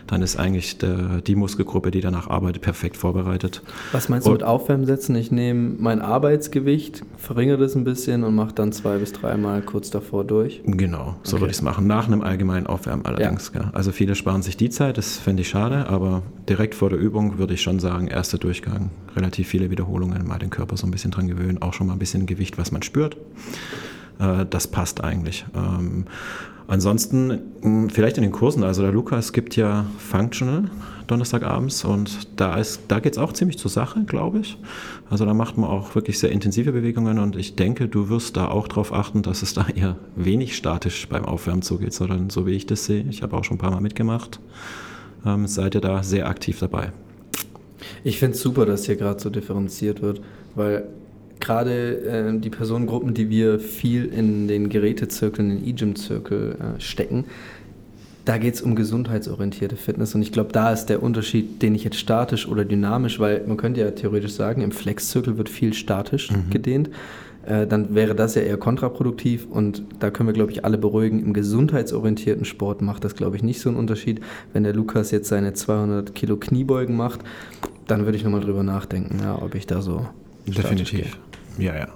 Dann 0.07 0.23
ist 0.23 0.37
eigentlich 0.37 0.79
der, 0.79 1.21
die 1.21 1.35
Muskelgruppe, 1.35 1.91
die 1.91 2.01
danach 2.01 2.29
arbeitet, 2.29 2.63
perfekt 2.63 2.97
vorbereitet. 2.97 3.63
Was 3.93 4.09
meinst 4.09 4.27
du 4.27 4.31
und, 4.31 4.39
mit 4.39 4.45
Aufwärmsätzen? 4.45 5.15
Ich 5.17 5.31
nehme 5.31 5.77
mein 5.79 6.01
Arbeitsgewicht, 6.01 7.05
verringere 7.17 7.59
das 7.59 7.75
ein 7.75 7.85
bisschen 7.85 8.25
und 8.25 8.35
mache 8.35 8.55
dann 8.55 8.73
zwei 8.73 8.99
bis 8.99 9.13
dreimal 9.13 9.63
kurz 9.63 9.91
davor 9.91 10.25
durch. 10.25 10.63
Genau, 10.65 11.17
so 11.23 11.37
okay. 11.37 11.43
würde 11.43 11.51
ich 11.53 11.59
es 11.59 11.63
machen. 11.63 11.87
Nach 11.87 12.07
einem 12.07 12.23
allgemeinen 12.23 12.67
Aufwärmen 12.67 13.05
allerdings. 13.07 13.53
Ja. 13.55 13.71
Also 13.73 13.93
viele 13.93 14.15
sparen 14.15 14.43
sich 14.43 14.57
die 14.57 14.71
Zeit, 14.71 14.99
das 14.99 15.19
fände 15.19 15.43
ich 15.43 15.49
schade, 15.49 15.89
aber 15.89 16.23
direkt 16.49 16.75
vor 16.75 16.91
der 16.91 16.99
Übung 16.99 17.39
würde 17.39 17.55
ich 17.55 17.63
schon 17.63 17.79
sagen, 17.79 18.09
erster 18.09 18.39
Durchgang, 18.39 18.91
relativ 19.17 19.49
viele 19.49 19.71
Wiederholungen, 19.71 20.27
mal 20.27 20.39
den 20.39 20.51
Körper 20.51 20.77
so 20.77 20.87
ein 20.87 20.91
bisschen 20.91 21.11
dran 21.11 21.29
gewöhnen 21.29 21.60
auch 21.61 21.75
schon 21.75 21.87
mal 21.87 21.95
ein 21.95 21.99
bisschen 21.99 22.27
Gewicht, 22.27 22.59
was 22.59 22.73
man 22.73 22.83
spürt. 22.83 23.17
Äh, 24.19 24.47
das 24.49 24.67
passt 24.67 25.03
eigentlich. 25.03 25.45
Ähm, 25.55 26.07
ansonsten 26.69 27.89
vielleicht 27.93 28.17
in 28.17 28.23
den 28.23 28.33
Kursen, 28.33 28.63
also 28.63 28.83
der 28.83 28.93
Lukas 28.93 29.33
gibt 29.33 29.57
ja 29.57 29.87
Functional 29.99 30.71
Donnerstagabends 31.11 31.85
und 31.85 32.39
da, 32.39 32.63
da 32.87 33.01
geht 33.01 33.15
es 33.15 33.19
auch 33.19 33.33
ziemlich 33.33 33.59
zur 33.59 33.71
Sache, 33.71 34.05
glaube 34.05 34.39
ich. 34.39 34.57
Also 35.09 35.25
da 35.25 35.35
macht 35.35 35.59
man 35.59 35.69
auch 35.69 35.97
wirklich 35.97 36.21
sehr 36.21 36.31
intensive 36.31 36.71
Bewegungen 36.71 37.19
und 37.19 37.35
ich 37.35 37.57
denke, 37.57 37.89
du 37.89 38.09
wirst 38.09 38.37
da 38.37 38.47
auch 38.47 38.69
darauf 38.69 38.93
achten, 38.93 39.23
dass 39.23 39.43
es 39.43 39.53
da 39.53 39.67
eher 39.75 39.97
wenig 40.15 40.57
statisch 40.57 41.09
beim 41.09 41.25
Aufwärmen 41.25 41.63
zugeht, 41.63 41.93
sondern 41.95 42.31
so 42.31 42.47
wie 42.47 42.53
ich 42.53 42.67
das 42.67 42.85
sehe, 42.85 43.05
ich 43.11 43.23
habe 43.23 43.37
auch 43.37 43.43
schon 43.43 43.57
ein 43.57 43.59
paar 43.59 43.73
Mal 43.73 43.81
mitgemacht, 43.81 44.39
ähm, 45.27 45.49
seid 45.49 45.75
ihr 45.75 45.81
da 45.81 46.05
sehr 46.05 46.29
aktiv 46.29 46.61
dabei. 46.61 46.93
Ich 48.05 48.21
finde 48.21 48.37
es 48.37 48.43
super, 48.43 48.65
dass 48.65 48.87
hier 48.87 48.97
gerade 48.97 49.21
so 49.21 49.31
differenziert 49.31 50.03
wird, 50.03 50.21
weil 50.55 50.87
gerade 51.41 51.99
äh, 52.03 52.39
die 52.39 52.51
Personengruppen, 52.51 53.15
die 53.15 53.31
wir 53.31 53.59
viel 53.59 54.07
in 54.07 54.49
den 54.49 54.69
Gerätezirkeln, 54.69 55.51
in 55.51 55.59
den 55.59 55.69
E-Gym-Zirkel 55.69 56.57
äh, 56.59 56.81
stecken, 56.81 57.25
da 58.25 58.39
geht 58.39 58.55
es 58.55 58.63
um 58.63 58.75
gesundheitsorientierte 58.77 59.77
Fitness 59.77 60.15
und 60.15 60.23
ich 60.23 60.31
glaube, 60.31 60.53
da 60.53 60.73
ist 60.73 60.87
der 60.87 61.03
Unterschied, 61.03 61.63
den 61.63 61.75
ich 61.75 61.85
jetzt 61.85 61.99
statisch 61.99 62.47
oder 62.47 62.65
dynamisch, 62.65 63.19
weil 63.19 63.45
man 63.47 63.57
könnte 63.57 63.81
ja 63.81 63.91
theoretisch 63.91 64.33
sagen, 64.33 64.61
im 64.63 64.73
Flex-Zirkel 64.73 65.39
wird 65.39 65.49
viel 65.49 65.73
statisch 65.73 66.31
mhm. 66.31 66.51
gedehnt, 66.51 66.91
äh, 67.47 67.67
dann 67.67 67.95
wäre 67.95 68.15
das 68.15 68.35
ja 68.35 68.43
eher 68.43 68.59
kontraproduktiv 68.59 69.47
und 69.51 69.83
da 69.99 70.11
können 70.11 70.29
wir, 70.29 70.35
glaube 70.35 70.53
ich, 70.53 70.65
alle 70.65 70.77
beruhigen. 70.77 71.25
Im 71.25 71.33
gesundheitsorientierten 71.33 72.45
Sport 72.45 72.83
macht 72.83 73.05
das, 73.05 73.17
glaube 73.17 73.37
ich, 73.37 73.43
nicht 73.43 73.61
so 73.61 73.71
einen 73.71 73.79
Unterschied. 73.79 74.21
Wenn 74.53 74.63
der 74.63 74.75
Lukas 74.75 75.11
jetzt 75.11 75.29
seine 75.29 75.55
200 75.55 76.15
Kilo 76.15 76.37
Kniebeugen 76.37 76.97
macht, 76.97 77.21
dann 77.87 78.05
würde 78.05 78.17
ich 78.17 78.25
nochmal 78.25 78.43
drüber 78.43 78.63
nachdenken, 78.63 79.21
ja, 79.23 79.41
ob 79.41 79.55
ich 79.55 79.67
da 79.67 79.81
so 79.81 80.07
Definitiv. 80.47 81.19
Ja, 81.61 81.77
ja. 81.77 81.89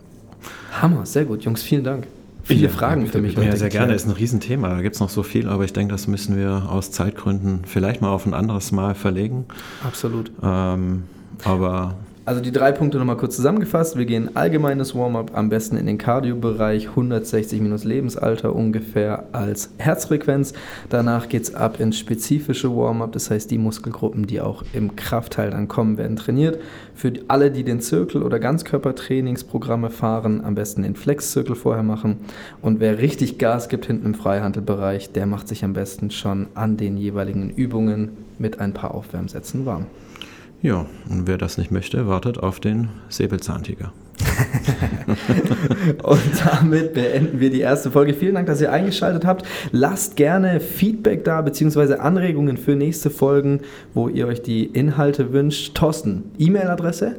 Hammer, 0.81 1.07
sehr 1.07 1.25
gut, 1.25 1.45
Jungs, 1.45 1.63
vielen 1.63 1.85
Dank. 1.85 2.07
Viele 2.43 2.65
ja, 2.65 2.69
Fragen 2.69 3.07
für 3.07 3.23
mich. 3.23 3.35
Ja, 3.37 3.57
sehr 3.57 3.71
gerne, 3.71 3.95
ist 3.95 4.07
ein 4.07 4.13
Riesenthema. 4.13 4.69
Da 4.69 4.83
gibt 4.83 4.95
es 4.95 5.01
noch 5.01 5.09
so 5.09 5.23
viel, 5.23 5.49
aber 5.49 5.65
ich 5.65 5.73
denke, 5.73 5.93
das 5.93 6.07
müssen 6.07 6.37
wir 6.37 6.69
aus 6.69 6.91
Zeitgründen 6.91 7.63
vielleicht 7.67 8.03
mal 8.03 8.11
auf 8.11 8.27
ein 8.27 8.35
anderes 8.35 8.71
Mal 8.71 8.95
verlegen. 8.95 9.47
Absolut. 9.83 10.31
Ähm, 10.43 11.05
aber 11.43 11.95
also 12.27 12.41
die 12.41 12.53
drei 12.53 12.73
Punkte 12.73 12.99
nochmal 12.99 13.19
kurz 13.19 13.37
zusammengefasst. 13.37 13.99
Wir 13.99 14.07
gehen 14.07 14.35
allgemeines 14.35 14.95
Warm-up, 14.95 15.33
am 15.35 15.51
besten 15.51 15.77
in 15.77 15.87
den 15.87 15.99
Cardio-Bereich, 15.99 16.89
160 16.89 17.61
minus 17.61 17.85
Lebensalter 17.85 18.55
ungefähr 18.55 19.25
als 19.33 19.71
Herzfrequenz. 19.77 20.55
Danach 20.89 21.29
geht 21.29 21.43
es 21.43 21.55
ab 21.55 21.81
ins 21.81 21.99
spezifische 21.99 22.75
Warm-up, 22.75 23.13
das 23.13 23.31
heißt 23.31 23.51
die 23.51 23.59
Muskelgruppen, 23.59 24.27
die 24.27 24.41
auch 24.41 24.65
im 24.73 24.97
Kraftteil 24.97 25.51
dann 25.51 25.69
kommen, 25.69 25.99
werden 25.99 26.17
trainiert. 26.17 26.59
Für 26.95 27.13
alle, 27.29 27.51
die 27.51 27.65
den 27.65 27.81
Zirkel- 27.81 28.23
oder 28.23 28.39
Ganzkörpertrainingsprogramme 28.39 29.91
fahren, 29.91 30.43
am 30.43 30.55
besten 30.55 30.83
den 30.83 30.97
Flex-Zirkel 30.97 31.57
vorher 31.57 31.83
machen. 31.83 32.21
Und 32.63 32.81
wer 32.81 32.99
richtig 32.99 33.37
Gas 33.39 33.69
gibt 33.69 33.85
hinten 33.87 34.07
im 34.07 34.15
Freihandelbereich, 34.15 35.13
der 35.13 35.27
macht 35.27 35.49
sich 35.49 35.63
am 35.63 35.75
besten 35.75 36.11
schon 36.11 36.47
an 36.55 36.79
den 36.79 36.97
jeweiligen 36.97 37.51
Übungen 37.51 38.11
mit 38.39 38.61
ein 38.61 38.73
paar 38.73 38.95
Aufwärmsätzen 38.95 39.67
warm. 39.67 39.87
Ja, 40.63 40.87
und 41.11 41.27
wer 41.27 41.39
das 41.39 41.59
nicht 41.59 41.71
möchte, 41.71 42.07
wartet 42.07 42.39
auf 42.39 42.61
den 42.61 42.89
Säbelzahntiger. 43.09 43.93
und 46.03 46.23
damit 46.45 46.95
beenden 46.95 47.41
wir 47.41 47.51
die 47.51 47.61
erste 47.61 47.91
Folge. 47.91 48.15
Vielen 48.15 48.35
Dank, 48.35 48.47
dass 48.47 48.61
ihr 48.61 48.73
eingeschaltet 48.73 49.25
habt. 49.25 49.47
Lasst 49.73 50.17
gerne 50.17 50.61
Feedback 50.61 51.25
da, 51.25 51.43
beziehungsweise 51.43 52.01
Anregungen 52.01 52.57
für 52.57 52.77
nächste 52.77 53.11
Folgen, 53.11 53.61
wo 53.93 54.09
ihr 54.09 54.27
euch 54.27 54.43
die 54.43 54.65
Inhalte 54.65 55.33
wünscht. 55.33 55.75
Thorsten, 55.75 56.31
E-Mail-Adresse? 56.39 57.17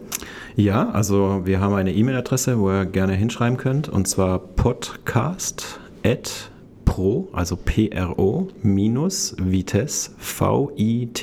Ja, 0.55 0.89
also 0.89 1.41
wir 1.45 1.59
haben 1.59 1.75
eine 1.75 1.93
E-Mail-Adresse, 1.93 2.59
wo 2.59 2.71
ihr 2.71 2.85
gerne 2.85 3.13
hinschreiben 3.13 3.57
könnt, 3.57 3.89
und 3.89 4.07
zwar 4.07 4.39
podcast@ 4.39 6.54
pro, 6.85 7.27
also 7.33 7.57
pro, 7.57 8.47
minus 8.61 9.35
Vitesse, 9.39 10.11
V-I-T-E-S-S 10.17 11.15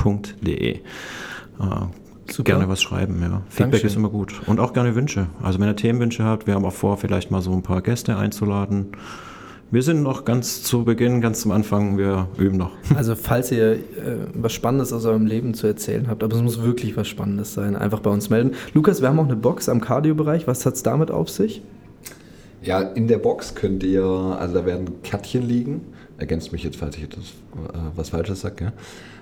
www.feedback.de. 0.00 0.74
Äh, 0.74 2.42
gerne 2.44 2.68
was 2.68 2.80
schreiben, 2.80 3.20
ja. 3.20 3.42
Feedback 3.48 3.56
Dankeschön. 3.56 3.86
ist 3.88 3.96
immer 3.96 4.08
gut. 4.08 4.40
Und 4.46 4.60
auch 4.60 4.72
gerne 4.72 4.94
Wünsche. 4.94 5.26
Also 5.42 5.58
wenn 5.58 5.68
ihr 5.68 5.76
Themenwünsche 5.76 6.24
habt, 6.24 6.46
wir 6.46 6.54
haben 6.54 6.64
auch 6.64 6.72
vor, 6.72 6.96
vielleicht 6.96 7.30
mal 7.30 7.42
so 7.42 7.52
ein 7.52 7.62
paar 7.62 7.82
Gäste 7.82 8.16
einzuladen. 8.16 8.92
Wir 9.72 9.82
sind 9.82 10.02
noch 10.02 10.24
ganz 10.24 10.64
zu 10.64 10.84
Beginn, 10.84 11.20
ganz 11.20 11.42
zum 11.42 11.52
Anfang, 11.52 11.96
wir 11.96 12.28
üben 12.38 12.56
noch. 12.56 12.72
Also 12.96 13.14
falls 13.14 13.52
ihr 13.52 13.72
äh, 13.72 13.78
was 14.34 14.52
Spannendes 14.52 14.92
aus 14.92 15.04
eurem 15.04 15.26
Leben 15.26 15.54
zu 15.54 15.66
erzählen 15.66 16.08
habt, 16.08 16.24
aber 16.24 16.34
es 16.34 16.42
muss 16.42 16.62
wirklich 16.62 16.96
was 16.96 17.06
Spannendes 17.06 17.54
sein, 17.54 17.76
einfach 17.76 18.00
bei 18.00 18.10
uns 18.10 18.30
melden. 18.30 18.52
Lukas, 18.74 19.00
wir 19.00 19.08
haben 19.08 19.18
auch 19.20 19.26
eine 19.26 19.36
Box 19.36 19.68
am 19.68 19.80
Cardio-Bereich. 19.80 20.46
Was 20.48 20.66
hat 20.66 20.74
es 20.74 20.82
damit 20.82 21.10
auf 21.10 21.30
sich? 21.30 21.62
Ja, 22.62 22.80
in 22.80 23.08
der 23.08 23.18
Box 23.18 23.54
könnt 23.54 23.82
ihr, 23.82 24.04
also 24.04 24.54
da 24.54 24.66
werden 24.66 25.02
Kärtchen 25.02 25.42
liegen. 25.42 25.94
Ergänzt 26.18 26.52
mich 26.52 26.62
jetzt, 26.62 26.76
falls 26.76 26.96
ich 26.96 27.04
etwas, 27.04 27.24
äh, 27.24 27.78
was 27.96 28.10
Falsches 28.10 28.42
sage. 28.42 28.72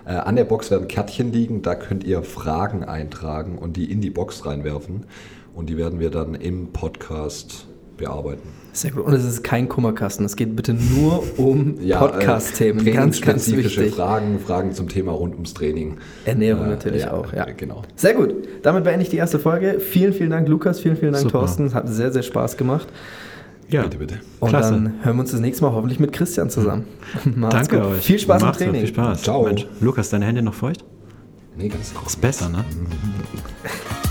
Ja? 0.05 0.13
Äh, 0.13 0.19
an 0.21 0.37
der 0.37 0.45
Box 0.45 0.71
werden 0.71 0.89
Kärtchen 0.89 1.33
liegen, 1.33 1.63
da 1.63 1.75
könnt 1.75 2.03
ihr 2.03 2.23
Fragen 2.23 2.83
eintragen 2.83 3.59
und 3.59 3.77
die 3.77 3.91
in 3.91 4.01
die 4.01 4.11
Box 4.11 4.45
reinwerfen. 4.45 5.05
Und 5.55 5.69
die 5.69 5.77
werden 5.77 6.01
wir 6.01 6.11
dann 6.11 6.35
im 6.35 6.73
Podcast 6.73 7.67
bearbeiten. 7.97 8.49
Sehr 8.73 8.93
gut. 8.93 9.05
Und 9.05 9.13
es 9.13 9.25
ist 9.25 9.43
kein 9.43 9.69
Kummerkasten. 9.69 10.25
Es 10.25 10.37
geht 10.37 10.55
bitte 10.55 10.73
nur 10.73 11.25
um 11.37 11.77
ja, 11.83 11.97
äh, 11.97 12.09
Podcast-Themen. 12.09 12.87
Äh, 12.87 12.93
ganz, 12.93 13.21
ganz 13.21 13.51
wichtig. 13.51 13.95
Fragen, 13.95 14.39
Fragen 14.39 14.73
zum 14.73 14.89
Thema 14.89 15.13
rund 15.13 15.35
ums 15.35 15.53
Training. 15.53 15.99
Ernährung 16.25 16.67
äh, 16.67 16.71
natürlich 16.71 17.03
ja, 17.03 17.13
auch, 17.13 17.33
ja. 17.33 17.45
Genau. 17.45 17.83
Sehr 17.97 18.15
gut. 18.15 18.35
Damit 18.63 18.85
beende 18.85 19.03
ich 19.03 19.11
die 19.11 19.17
erste 19.17 19.39
Folge. 19.39 19.81
Vielen, 19.81 20.13
vielen 20.13 20.31
Dank, 20.31 20.49
Lukas. 20.49 20.81
Vielen, 20.81 20.97
vielen 20.97 21.13
Dank, 21.13 21.25
Super. 21.25 21.41
Thorsten. 21.41 21.75
Hat 21.75 21.89
sehr, 21.89 22.13
sehr 22.13 22.23
Spaß 22.23 22.57
gemacht. 22.57 22.89
Ja, 23.71 23.83
bitte, 23.83 23.99
bitte. 23.99 24.21
Und 24.41 24.49
Klasse. 24.49 24.73
dann 24.73 24.95
hören 25.03 25.17
wir 25.17 25.21
uns 25.21 25.31
das 25.31 25.41
nächste 25.41 25.65
Mal 25.65 25.73
hoffentlich 25.73 26.01
mit 26.01 26.13
Christian 26.13 26.49
zusammen. 26.49 26.87
Danke 27.25 27.79
gut. 27.81 27.87
euch. 27.87 28.05
Viel 28.05 28.19
Spaß 28.19 28.43
Macht's 28.43 28.61
im 28.61 28.67
Training. 28.69 28.81
Viel 28.87 28.95
Spaß. 28.95 29.23
Ciao. 29.23 29.45
Mensch, 29.45 29.67
Lukas, 29.81 30.09
deine 30.11 30.25
Hände 30.25 30.43
noch 30.43 30.55
feucht? 30.55 30.85
Nee, 31.57 31.69
ganz 31.69 31.93
Ist 32.07 32.21
besser, 32.21 32.49
ne? 32.49 32.59
Mhm. 32.59 32.87